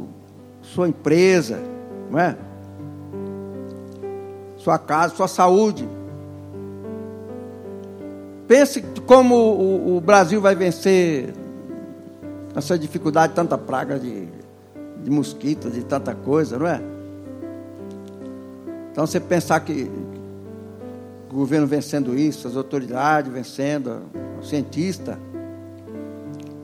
sua 0.61 0.87
empresa, 0.87 1.59
não 2.09 2.17
é? 2.17 2.37
Sua 4.55 4.79
casa, 4.79 5.13
sua 5.13 5.27
saúde. 5.27 5.85
Pense 8.47 8.81
como 9.05 9.35
o, 9.35 9.97
o 9.97 9.99
Brasil 9.99 10.39
vai 10.39 10.55
vencer 10.55 11.33
essa 12.55 12.79
dificuldade, 12.79 13.33
tanta 13.33 13.57
praga 13.57 13.99
de, 13.99 14.29
de 15.03 15.11
mosquitos, 15.11 15.73
de 15.73 15.83
tanta 15.83 16.15
coisa, 16.15 16.57
não 16.57 16.67
é? 16.67 16.81
Então 18.89 19.05
você 19.05 19.19
pensar 19.19 19.59
que 19.59 19.91
o 21.29 21.35
governo 21.35 21.67
vencendo 21.67 22.17
isso, 22.17 22.47
as 22.47 22.55
autoridades 22.55 23.29
vencendo, 23.29 24.03
o 24.39 24.45
cientista. 24.45 25.19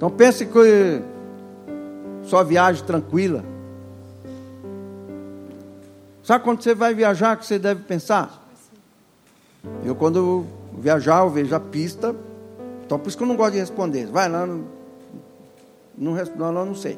Então 0.02 0.10
pense 0.10 0.48
que 0.48 1.00
sua 2.24 2.42
viagem 2.44 2.84
tranquila. 2.84 3.46
Sabe 6.24 6.44
quando 6.44 6.64
você 6.64 6.74
vai 6.74 6.96
viajar 6.96 7.38
que 7.38 7.46
você 7.46 7.60
deve 7.60 7.84
pensar? 7.84 8.50
Eu 9.86 9.94
quando 9.94 10.48
viajar, 10.76 11.20
eu 11.20 11.30
vejo 11.30 11.54
a 11.54 11.60
pista. 11.60 12.16
Então 12.84 12.98
por 12.98 13.10
isso 13.10 13.16
que 13.16 13.22
eu 13.22 13.28
não 13.28 13.36
gosto 13.36 13.54
de 13.54 13.60
responder. 13.60 14.08
Vai 14.08 14.28
lá, 14.28 14.44
não, 14.48 14.64
não, 15.96 16.52
não, 16.52 16.66
não 16.66 16.74
sei. 16.74 16.98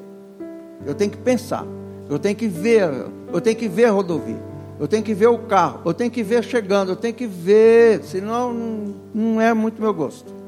Eu 0.85 0.95
tenho 0.95 1.11
que 1.11 1.17
pensar. 1.17 1.65
Eu 2.09 2.17
tenho 2.17 2.37
que 2.37 2.47
ver. 2.47 2.89
Eu 3.33 3.41
tenho 3.41 3.57
que 3.57 3.67
ver 3.67 3.83
a 3.83 3.91
rodovia. 3.91 4.41
Eu 4.79 4.87
tenho 4.87 5.03
que 5.03 5.13
ver 5.13 5.27
o 5.27 5.39
carro. 5.39 5.81
Eu 5.83 5.93
tenho 5.93 6.09
que 6.09 6.23
ver 6.23 6.41
chegando. 6.41 6.93
Eu 6.93 6.95
tenho 6.95 7.13
que 7.13 7.27
ver. 7.27 8.01
Senão 8.05 8.53
não, 8.53 8.95
não 9.13 9.41
é 9.41 9.53
muito 9.53 9.81
meu 9.81 9.93
gosto. 9.93 10.42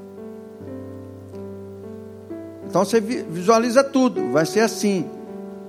Então 2.75 2.83
você 2.83 2.99
visualiza 2.99 3.85
tudo, 3.85 4.33
vai 4.33 4.45
ser 4.45 4.59
assim. 4.59 5.05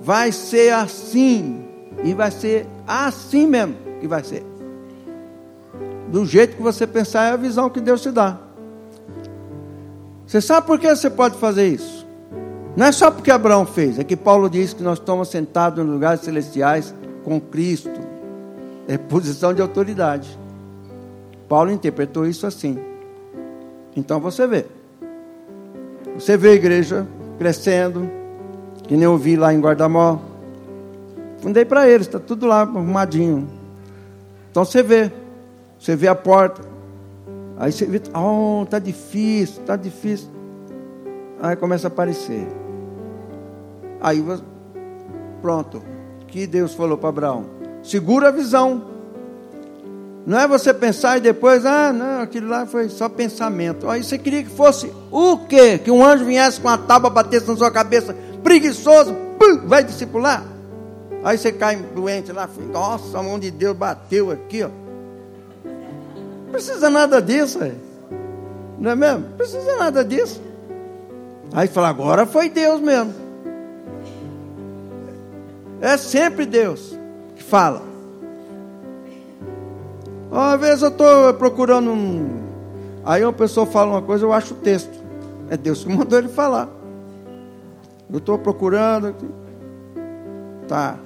Vai 0.00 0.32
ser 0.32 0.72
assim. 0.72 1.64
E 2.02 2.12
vai 2.12 2.32
ser 2.32 2.66
assim 2.84 3.46
mesmo 3.46 3.76
que 4.00 4.08
vai 4.08 4.24
ser. 4.24 4.44
Do 6.08 6.26
jeito 6.26 6.56
que 6.56 6.62
você 6.62 6.84
pensar 6.84 7.26
é 7.26 7.30
a 7.30 7.36
visão 7.36 7.70
que 7.70 7.80
Deus 7.80 8.02
te 8.02 8.10
dá. 8.10 8.40
Você 10.26 10.40
sabe 10.40 10.66
por 10.66 10.80
que 10.80 10.88
você 10.88 11.08
pode 11.08 11.38
fazer 11.38 11.68
isso? 11.68 12.04
Não 12.76 12.86
é 12.86 12.90
só 12.90 13.08
porque 13.08 13.30
Abraão 13.30 13.64
fez, 13.64 14.00
é 14.00 14.02
que 14.02 14.16
Paulo 14.16 14.50
diz 14.50 14.72
que 14.72 14.82
nós 14.82 14.98
estamos 14.98 15.28
sentados 15.28 15.84
em 15.84 15.88
lugares 15.88 16.22
celestiais 16.22 16.92
com 17.22 17.40
Cristo. 17.40 18.00
É 18.88 18.98
posição 18.98 19.54
de 19.54 19.62
autoridade. 19.62 20.36
Paulo 21.48 21.70
interpretou 21.70 22.26
isso 22.26 22.48
assim. 22.48 22.76
Então 23.94 24.18
você 24.18 24.44
vê. 24.44 24.66
Você 26.18 26.36
vê 26.36 26.50
a 26.50 26.54
igreja 26.54 27.06
crescendo, 27.38 28.10
que 28.84 28.94
nem 28.94 29.04
eu 29.04 29.16
vi 29.18 29.36
lá 29.36 29.52
em 29.52 29.60
Guardamó. 29.60 30.18
Fundei 31.38 31.64
para 31.64 31.88
eles, 31.88 32.06
está 32.06 32.18
tudo 32.18 32.46
lá 32.46 32.62
arrumadinho. 32.62 33.46
Então 34.50 34.64
você 34.64 34.82
vê, 34.82 35.12
você 35.78 35.94
vê 35.94 36.08
a 36.08 36.14
porta. 36.14 36.62
Aí 37.58 37.70
você 37.70 37.84
vê, 37.84 38.00
oh, 38.14 38.62
está 38.64 38.78
difícil, 38.78 39.60
está 39.60 39.76
difícil. 39.76 40.28
Aí 41.40 41.54
começa 41.54 41.86
a 41.86 41.88
aparecer. 41.88 42.46
Aí 44.00 44.24
pronto. 45.42 45.82
Que 46.26 46.46
Deus 46.46 46.74
falou 46.74 46.96
para 46.96 47.10
Abraão: 47.10 47.46
segura 47.82 48.28
a 48.28 48.32
visão. 48.32 48.95
Não 50.26 50.40
é 50.40 50.48
você 50.48 50.74
pensar 50.74 51.18
e 51.18 51.20
depois, 51.20 51.64
ah, 51.64 51.92
não, 51.92 52.20
aquilo 52.20 52.48
lá 52.48 52.66
foi 52.66 52.88
só 52.88 53.08
pensamento. 53.08 53.88
Aí 53.88 54.02
você 54.02 54.18
queria 54.18 54.42
que 54.42 54.50
fosse 54.50 54.92
o 55.08 55.38
quê? 55.38 55.78
Que 55.78 55.88
um 55.88 56.04
anjo 56.04 56.24
viesse 56.24 56.60
com 56.60 56.68
a 56.68 56.76
tábua, 56.76 57.08
batesse 57.08 57.46
na 57.46 57.56
sua 57.56 57.70
cabeça, 57.70 58.12
preguiçoso, 58.42 59.14
pum, 59.38 59.68
vai 59.68 59.84
discipular? 59.84 60.42
Aí 61.22 61.38
você 61.38 61.52
cai 61.52 61.76
doente 61.76 62.32
lá, 62.32 62.48
nossa, 62.72 63.16
a 63.16 63.22
mão 63.22 63.38
de 63.38 63.52
Deus 63.52 63.76
bateu 63.76 64.32
aqui, 64.32 64.64
ó. 64.64 64.68
Não 66.44 66.50
precisa 66.50 66.90
nada 66.90 67.22
disso, 67.22 67.62
é. 67.62 67.72
não 68.80 68.90
é 68.90 68.96
mesmo? 68.96 69.28
Não 69.28 69.36
precisa 69.36 69.76
nada 69.76 70.04
disso. 70.04 70.42
Aí 71.52 71.68
fala, 71.68 71.88
agora 71.88 72.26
foi 72.26 72.48
Deus 72.48 72.80
mesmo. 72.80 73.14
É 75.80 75.96
sempre 75.96 76.46
Deus 76.46 76.98
que 77.36 77.44
fala. 77.44 77.95
Às 80.30 80.60
vezes 80.60 80.82
eu 80.82 80.88
estou 80.88 81.34
procurando 81.34 81.90
um. 81.90 82.46
Aí 83.04 83.22
uma 83.24 83.32
pessoa 83.32 83.66
fala 83.66 83.92
uma 83.92 84.02
coisa, 84.02 84.24
eu 84.24 84.32
acho 84.32 84.54
o 84.54 84.56
texto. 84.56 84.92
É 85.48 85.56
Deus 85.56 85.84
que 85.84 85.90
mandou 85.94 86.18
ele 86.18 86.28
falar. 86.28 86.68
Eu 88.10 88.18
estou 88.18 88.38
procurando. 88.38 89.14
Tá. 90.68 90.96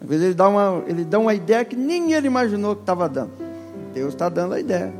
Às 0.00 0.08
vezes 0.08 0.24
ele 0.26 0.34
dá, 0.34 0.48
uma, 0.48 0.82
ele 0.86 1.04
dá 1.04 1.18
uma 1.18 1.34
ideia 1.34 1.64
que 1.64 1.76
nem 1.76 2.12
ele 2.12 2.26
imaginou 2.26 2.74
que 2.74 2.82
estava 2.82 3.08
dando. 3.08 3.30
Deus 3.92 4.14
está 4.14 4.28
dando 4.28 4.54
a 4.54 4.60
ideia. 4.60 4.92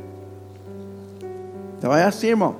Então 1.77 1.95
é 1.95 2.03
assim, 2.03 2.27
irmão. 2.27 2.55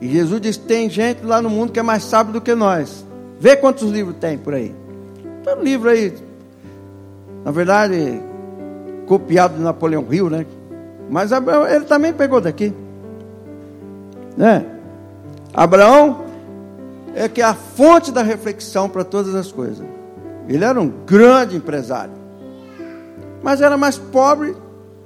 E 0.00 0.08
Jesus 0.08 0.40
diz: 0.40 0.56
tem 0.56 0.88
gente 0.88 1.24
lá 1.24 1.42
no 1.42 1.50
mundo 1.50 1.72
que 1.72 1.80
é 1.80 1.82
mais 1.82 2.04
sábio 2.04 2.32
do 2.32 2.40
que 2.40 2.54
nós. 2.54 3.04
Vê 3.38 3.56
quantos 3.56 3.90
livros 3.90 4.16
tem 4.20 4.38
por 4.38 4.54
aí. 4.54 4.74
Tem 5.44 5.56
um 5.56 5.62
livro 5.62 5.90
aí, 5.90 6.14
na 7.44 7.50
verdade, 7.50 8.22
copiado 9.10 9.56
de 9.56 9.60
Napoleão 9.60 10.06
Hill, 10.08 10.30
né? 10.30 10.46
Mas 11.10 11.32
ele 11.32 11.84
também 11.84 12.12
pegou 12.12 12.40
daqui. 12.40 12.72
Né? 14.36 14.64
Abraão 15.52 16.26
é 17.12 17.28
que 17.28 17.42
é 17.42 17.44
a 17.44 17.52
fonte 17.52 18.12
da 18.12 18.22
reflexão 18.22 18.88
para 18.88 19.02
todas 19.02 19.34
as 19.34 19.50
coisas. 19.50 19.84
Ele 20.48 20.64
era 20.64 20.80
um 20.80 20.88
grande 21.04 21.56
empresário. 21.56 22.12
Mas 23.42 23.60
era 23.60 23.76
mais 23.76 23.98
pobre 23.98 24.54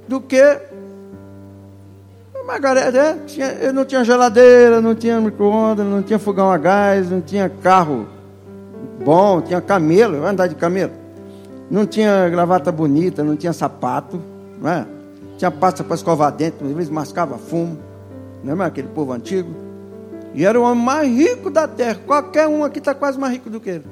do 0.07 0.21
que 0.21 0.39
Margarida, 2.45 2.99
é, 2.99 3.17
tinha, 3.25 3.47
eu 3.53 3.73
não 3.73 3.85
tinha 3.85 4.03
geladeira, 4.03 4.79
não 4.79 4.93
tinha 4.93 5.19
micro-ondas, 5.19 5.83
não 5.83 6.03
tinha 6.03 6.19
fogão 6.19 6.51
a 6.51 6.59
gás, 6.59 7.09
não 7.09 7.21
tinha 7.21 7.49
carro 7.49 8.05
bom, 9.03 9.41
tinha 9.41 9.59
camelo, 9.59 10.23
andar 10.23 10.45
de 10.45 10.53
camelo. 10.53 11.04
Não 11.69 11.85
tinha 11.85 12.29
gravata 12.29 12.71
bonita, 12.71 13.23
não 13.23 13.35
tinha 13.35 13.53
sapato, 13.53 14.21
não 14.59 14.69
é? 14.69 14.85
Tinha 15.37 15.51
pasta 15.51 15.83
para 15.83 15.95
escovar 15.95 16.31
dentro, 16.31 16.67
às 16.67 16.73
vezes 16.73 16.89
mascava 16.89 17.37
fumo, 17.37 17.77
não 18.43 18.61
é 18.61 18.65
aquele 18.65 18.87
povo 18.87 19.11
antigo? 19.11 19.49
E 20.33 20.45
era 20.45 20.59
o 20.59 20.63
homem 20.63 20.83
mais 20.83 21.09
rico 21.09 21.49
da 21.49 21.67
terra. 21.67 21.99
Qualquer 22.05 22.47
um 22.47 22.63
aqui 22.63 22.79
está 22.79 22.93
quase 22.93 23.17
mais 23.17 23.33
rico 23.33 23.49
do 23.49 23.59
que 23.59 23.69
ele. 23.69 23.85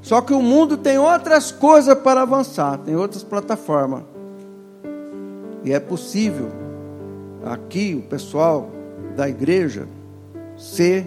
Só 0.00 0.20
que 0.20 0.32
o 0.32 0.40
mundo 0.40 0.76
tem 0.76 0.98
outras 0.98 1.52
coisas 1.52 1.96
para 1.98 2.22
avançar, 2.22 2.78
tem 2.78 2.96
outras 2.96 3.22
plataformas. 3.22 4.02
E 5.64 5.72
é 5.72 5.78
possível 5.78 6.48
aqui 7.44 7.94
o 7.94 8.08
pessoal 8.08 8.68
da 9.16 9.28
igreja 9.28 9.86
ser 10.56 11.06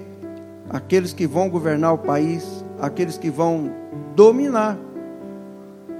aqueles 0.70 1.14
que 1.14 1.28
vão 1.28 1.50
governar 1.50 1.94
o 1.94 1.98
país, 1.98 2.64
aqueles 2.80 3.18
que 3.18 3.30
vão 3.30 3.72
dominar. 4.16 4.78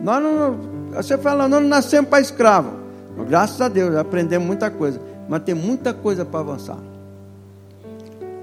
Nós 0.02 0.24
não, 0.24 0.60
você 0.92 1.18
fala, 1.18 1.48
nós 1.48 1.62
não 1.62 1.70
nascemos 1.70 2.10
para 2.10 2.22
escravo. 2.22 2.72
Graças 3.28 3.60
a 3.62 3.68
Deus, 3.68 3.96
aprendemos 3.96 4.46
muita 4.46 4.70
coisa, 4.70 5.00
mas 5.28 5.44
tem 5.44 5.56
muita 5.56 5.94
coisa 5.94 6.26
para 6.26 6.42
avançar. 6.42 6.80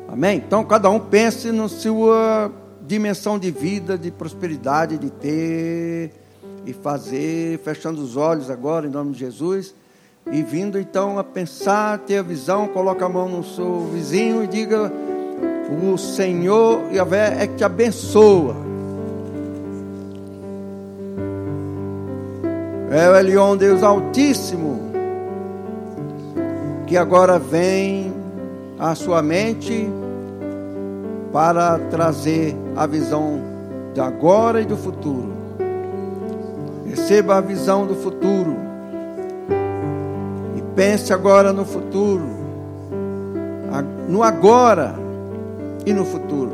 Amém? 0.09 0.43
Então 0.45 0.65
cada 0.65 0.91
um 0.91 0.99
pense 0.99 1.53
na 1.53 1.69
sua 1.69 2.51
dimensão 2.87 3.39
de 3.39 3.51
vida, 3.51 3.97
de 3.97 4.11
prosperidade, 4.11 4.99
de 4.99 5.11
ter 5.11 6.13
e 6.67 6.73
fazer, 6.73 7.59
fechando 7.61 8.03
os 8.03 8.17
olhos 8.17 8.51
agora 8.51 8.87
em 8.87 8.91
nome 8.91 9.13
de 9.13 9.21
Jesus 9.21 9.75
e 10.31 10.43
vindo 10.43 10.79
então 10.79 11.19
a 11.19 11.25
pensar, 11.25 11.99
ter 12.01 12.19
a 12.19 12.23
visão, 12.23 12.69
coloca 12.69 13.05
a 13.05 13.09
mão 13.09 13.29
no 13.29 13.43
seu 13.43 13.89
vizinho 13.93 14.45
e 14.45 14.47
diga: 14.47 14.93
O 15.83 15.97
Senhor 15.97 16.83
é 16.93 17.47
que 17.47 17.57
te 17.57 17.65
abençoa. 17.65 18.72
É 22.93 23.09
o 23.09 23.17
Elion 23.17 23.57
Deus 23.57 23.83
Altíssimo, 23.83 24.81
que 26.87 26.97
agora 26.97 27.39
vem 27.39 28.13
à 28.79 28.95
sua 28.95 29.23
mente 29.23 29.89
para 31.33 31.79
trazer 31.91 32.55
a 32.77 32.87
visão 32.87 33.41
de 33.93 34.01
agora 34.01 34.61
e 34.61 34.65
do 34.65 34.77
futuro. 34.77 35.33
Receba 36.87 37.39
a 37.39 37.41
visão 37.41 37.87
do 37.87 37.95
futuro 37.95 38.73
Pense 40.75 41.13
agora 41.13 41.53
no 41.53 41.67
futuro, 41.67 42.25
no 44.09 44.23
agora 44.23 44.95
e 45.85 45.93
no 45.93 46.03
futuro. 46.03 46.53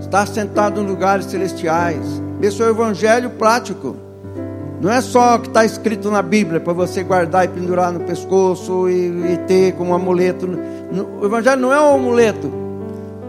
Está 0.00 0.24
sentado 0.24 0.80
em 0.80 0.86
lugares 0.86 1.26
celestiais. 1.26 2.22
Esse 2.40 2.62
é 2.62 2.64
o 2.64 2.70
evangelho 2.70 3.28
prático. 3.30 3.94
Não 4.82 4.90
é 4.90 5.00
só 5.00 5.36
o 5.36 5.38
que 5.38 5.46
está 5.46 5.64
escrito 5.64 6.10
na 6.10 6.20
Bíblia 6.20 6.58
para 6.58 6.72
você 6.72 7.04
guardar 7.04 7.44
e 7.44 7.48
pendurar 7.48 7.92
no 7.92 8.00
pescoço 8.00 8.88
e, 8.88 9.32
e 9.32 9.36
ter 9.46 9.74
como 9.74 9.94
amuleto. 9.94 10.48
O 11.20 11.24
evangelho 11.24 11.60
não 11.60 11.72
é 11.72 11.80
um 11.80 11.94
amuleto. 11.94 12.52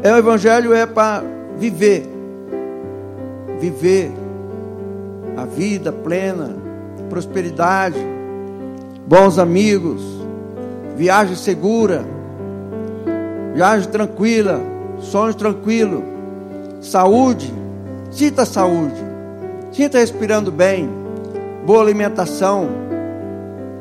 É 0.01 0.11
o 0.11 0.17
evangelho 0.17 0.73
é 0.73 0.87
para 0.87 1.23
viver. 1.57 2.09
Viver 3.59 4.11
a 5.37 5.45
vida 5.45 5.91
plena, 5.91 6.55
prosperidade 7.07 7.99
bons 9.05 9.37
amigos, 9.37 10.01
viagem 10.95 11.35
segura, 11.35 12.05
viagem 13.53 13.89
tranquila, 13.89 14.61
sonho 14.99 15.33
tranquilo, 15.33 16.03
saúde, 16.81 17.53
sinta 18.09 18.45
saúde, 18.45 18.95
sinta 19.71 19.99
respirando 19.99 20.51
bem, 20.51 20.89
boa 21.65 21.81
alimentação, 21.81 22.67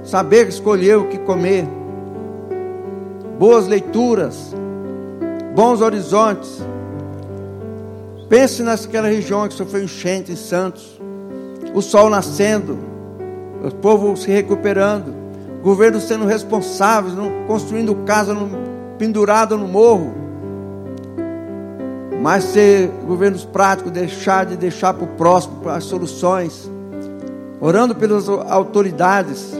saber 0.05 0.49
escolher 0.49 0.99
o 0.99 1.09
que 1.09 1.18
comer, 1.18 1.66
boas 3.39 3.66
leituras, 3.66 4.55
bons 5.55 5.80
horizontes. 5.80 6.64
Pense 8.28 8.62
naquela 8.62 9.09
região 9.09 9.47
que 9.49 9.55
sofreu 9.55 9.83
enchente 9.83 10.33
em 10.33 10.37
Santos, 10.37 11.01
o 11.74 11.83
sol 11.83 12.09
nascendo, 12.09 12.78
o 13.64 13.74
povo 13.74 14.16
se 14.16 14.30
recuperando, 14.30 15.12
governo 15.62 16.01
sendo 16.01 16.24
responsável, 16.24 17.12
construindo 17.47 17.95
casa 18.07 18.33
no, 18.33 18.49
pendurada 18.97 19.57
no 19.57 19.66
morro. 19.66 20.14
Mas 22.22 22.45
ser 22.45 22.89
governos 23.05 23.45
práticos, 23.45 23.91
deixar 23.91 24.47
de 24.47 24.57
deixar 24.57 24.95
para 24.95 25.05
o 25.05 25.09
próximo 25.09 25.68
as 25.68 25.85
soluções, 25.85 26.70
orando 27.62 27.94
pelas 27.94 28.28
autoridades, 28.28 29.54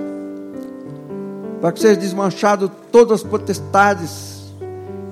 para 1.61 1.70
que 1.70 1.78
seja 1.78 1.94
desmanchado 1.94 2.68
todas 2.90 3.20
as 3.20 3.22
potestades 3.22 4.53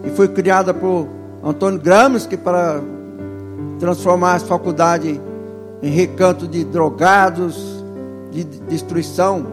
que 0.02 0.10
foi 0.10 0.26
criada 0.26 0.74
por 0.74 1.06
Antônio 1.40 1.78
Gramsci 1.78 2.36
para 2.36 2.82
transformar 3.78 4.34
as 4.34 4.42
faculdades 4.42 5.20
em 5.80 5.90
recanto 5.90 6.48
de 6.48 6.64
drogados, 6.64 7.84
de 8.32 8.42
destruição, 8.42 9.46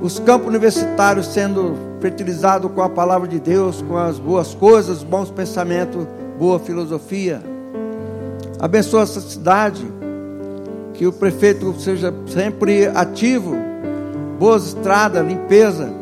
os 0.00 0.20
campos 0.20 0.46
universitários 0.46 1.26
sendo 1.26 1.74
fertilizados 2.00 2.70
com 2.70 2.82
a 2.82 2.88
palavra 2.88 3.26
de 3.26 3.40
Deus, 3.40 3.82
com 3.82 3.96
as 3.96 4.20
boas 4.20 4.54
coisas, 4.54 5.02
bons 5.02 5.28
pensamentos, 5.28 6.06
boa 6.38 6.60
filosofia. 6.60 7.42
Abençoa 8.60 9.02
essa 9.02 9.20
cidade, 9.20 9.84
que 10.94 11.06
o 11.06 11.12
prefeito 11.12 11.74
seja 11.78 12.14
sempre 12.26 12.86
ativo, 12.86 13.56
boas 14.38 14.68
estradas, 14.68 15.26
limpeza. 15.26 15.92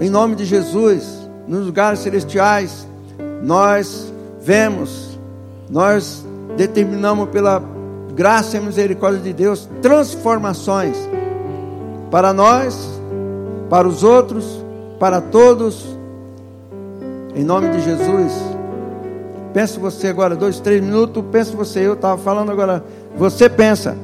Em 0.00 0.08
nome 0.08 0.34
de 0.34 0.44
Jesus, 0.44 1.28
nos 1.46 1.66
lugares 1.66 2.00
celestiais, 2.00 2.86
nós 3.42 4.12
vemos, 4.40 5.18
nós 5.70 6.24
determinamos 6.56 7.28
pela 7.28 7.62
graça 8.14 8.56
e 8.56 8.60
misericórdia 8.60 9.20
de 9.20 9.32
Deus, 9.32 9.68
transformações 9.80 10.96
para 12.10 12.32
nós, 12.32 13.00
para 13.68 13.86
os 13.86 14.02
outros, 14.02 14.62
para 14.98 15.20
todos, 15.20 15.86
em 17.34 17.44
nome 17.44 17.70
de 17.70 17.80
Jesus. 17.80 18.32
Pensa 19.52 19.78
você 19.78 20.08
agora, 20.08 20.34
dois, 20.34 20.60
três 20.60 20.80
minutos, 20.80 21.22
pensa 21.30 21.54
você, 21.54 21.86
eu 21.86 21.92
estava 21.92 22.20
falando 22.20 22.50
agora, 22.50 22.82
você 23.16 23.48
pensa, 23.48 23.96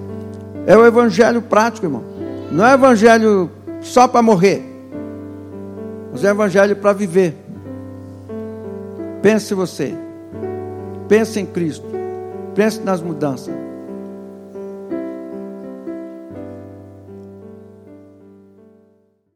é 0.66 0.76
o 0.76 0.84
evangelho 0.84 1.42
prático, 1.42 1.86
irmão, 1.86 2.04
não 2.50 2.66
é 2.66 2.74
evangelho 2.74 3.50
só 3.80 4.06
para 4.06 4.22
morrer, 4.22 4.62
mas 6.12 6.24
é 6.24 6.30
evangelho 6.30 6.76
para 6.76 6.92
viver. 6.92 7.36
Pense 9.22 9.54
você, 9.54 9.94
pense 11.08 11.40
em 11.40 11.46
Cristo, 11.46 11.86
pense 12.54 12.80
nas 12.80 13.00
mudanças. 13.00 13.67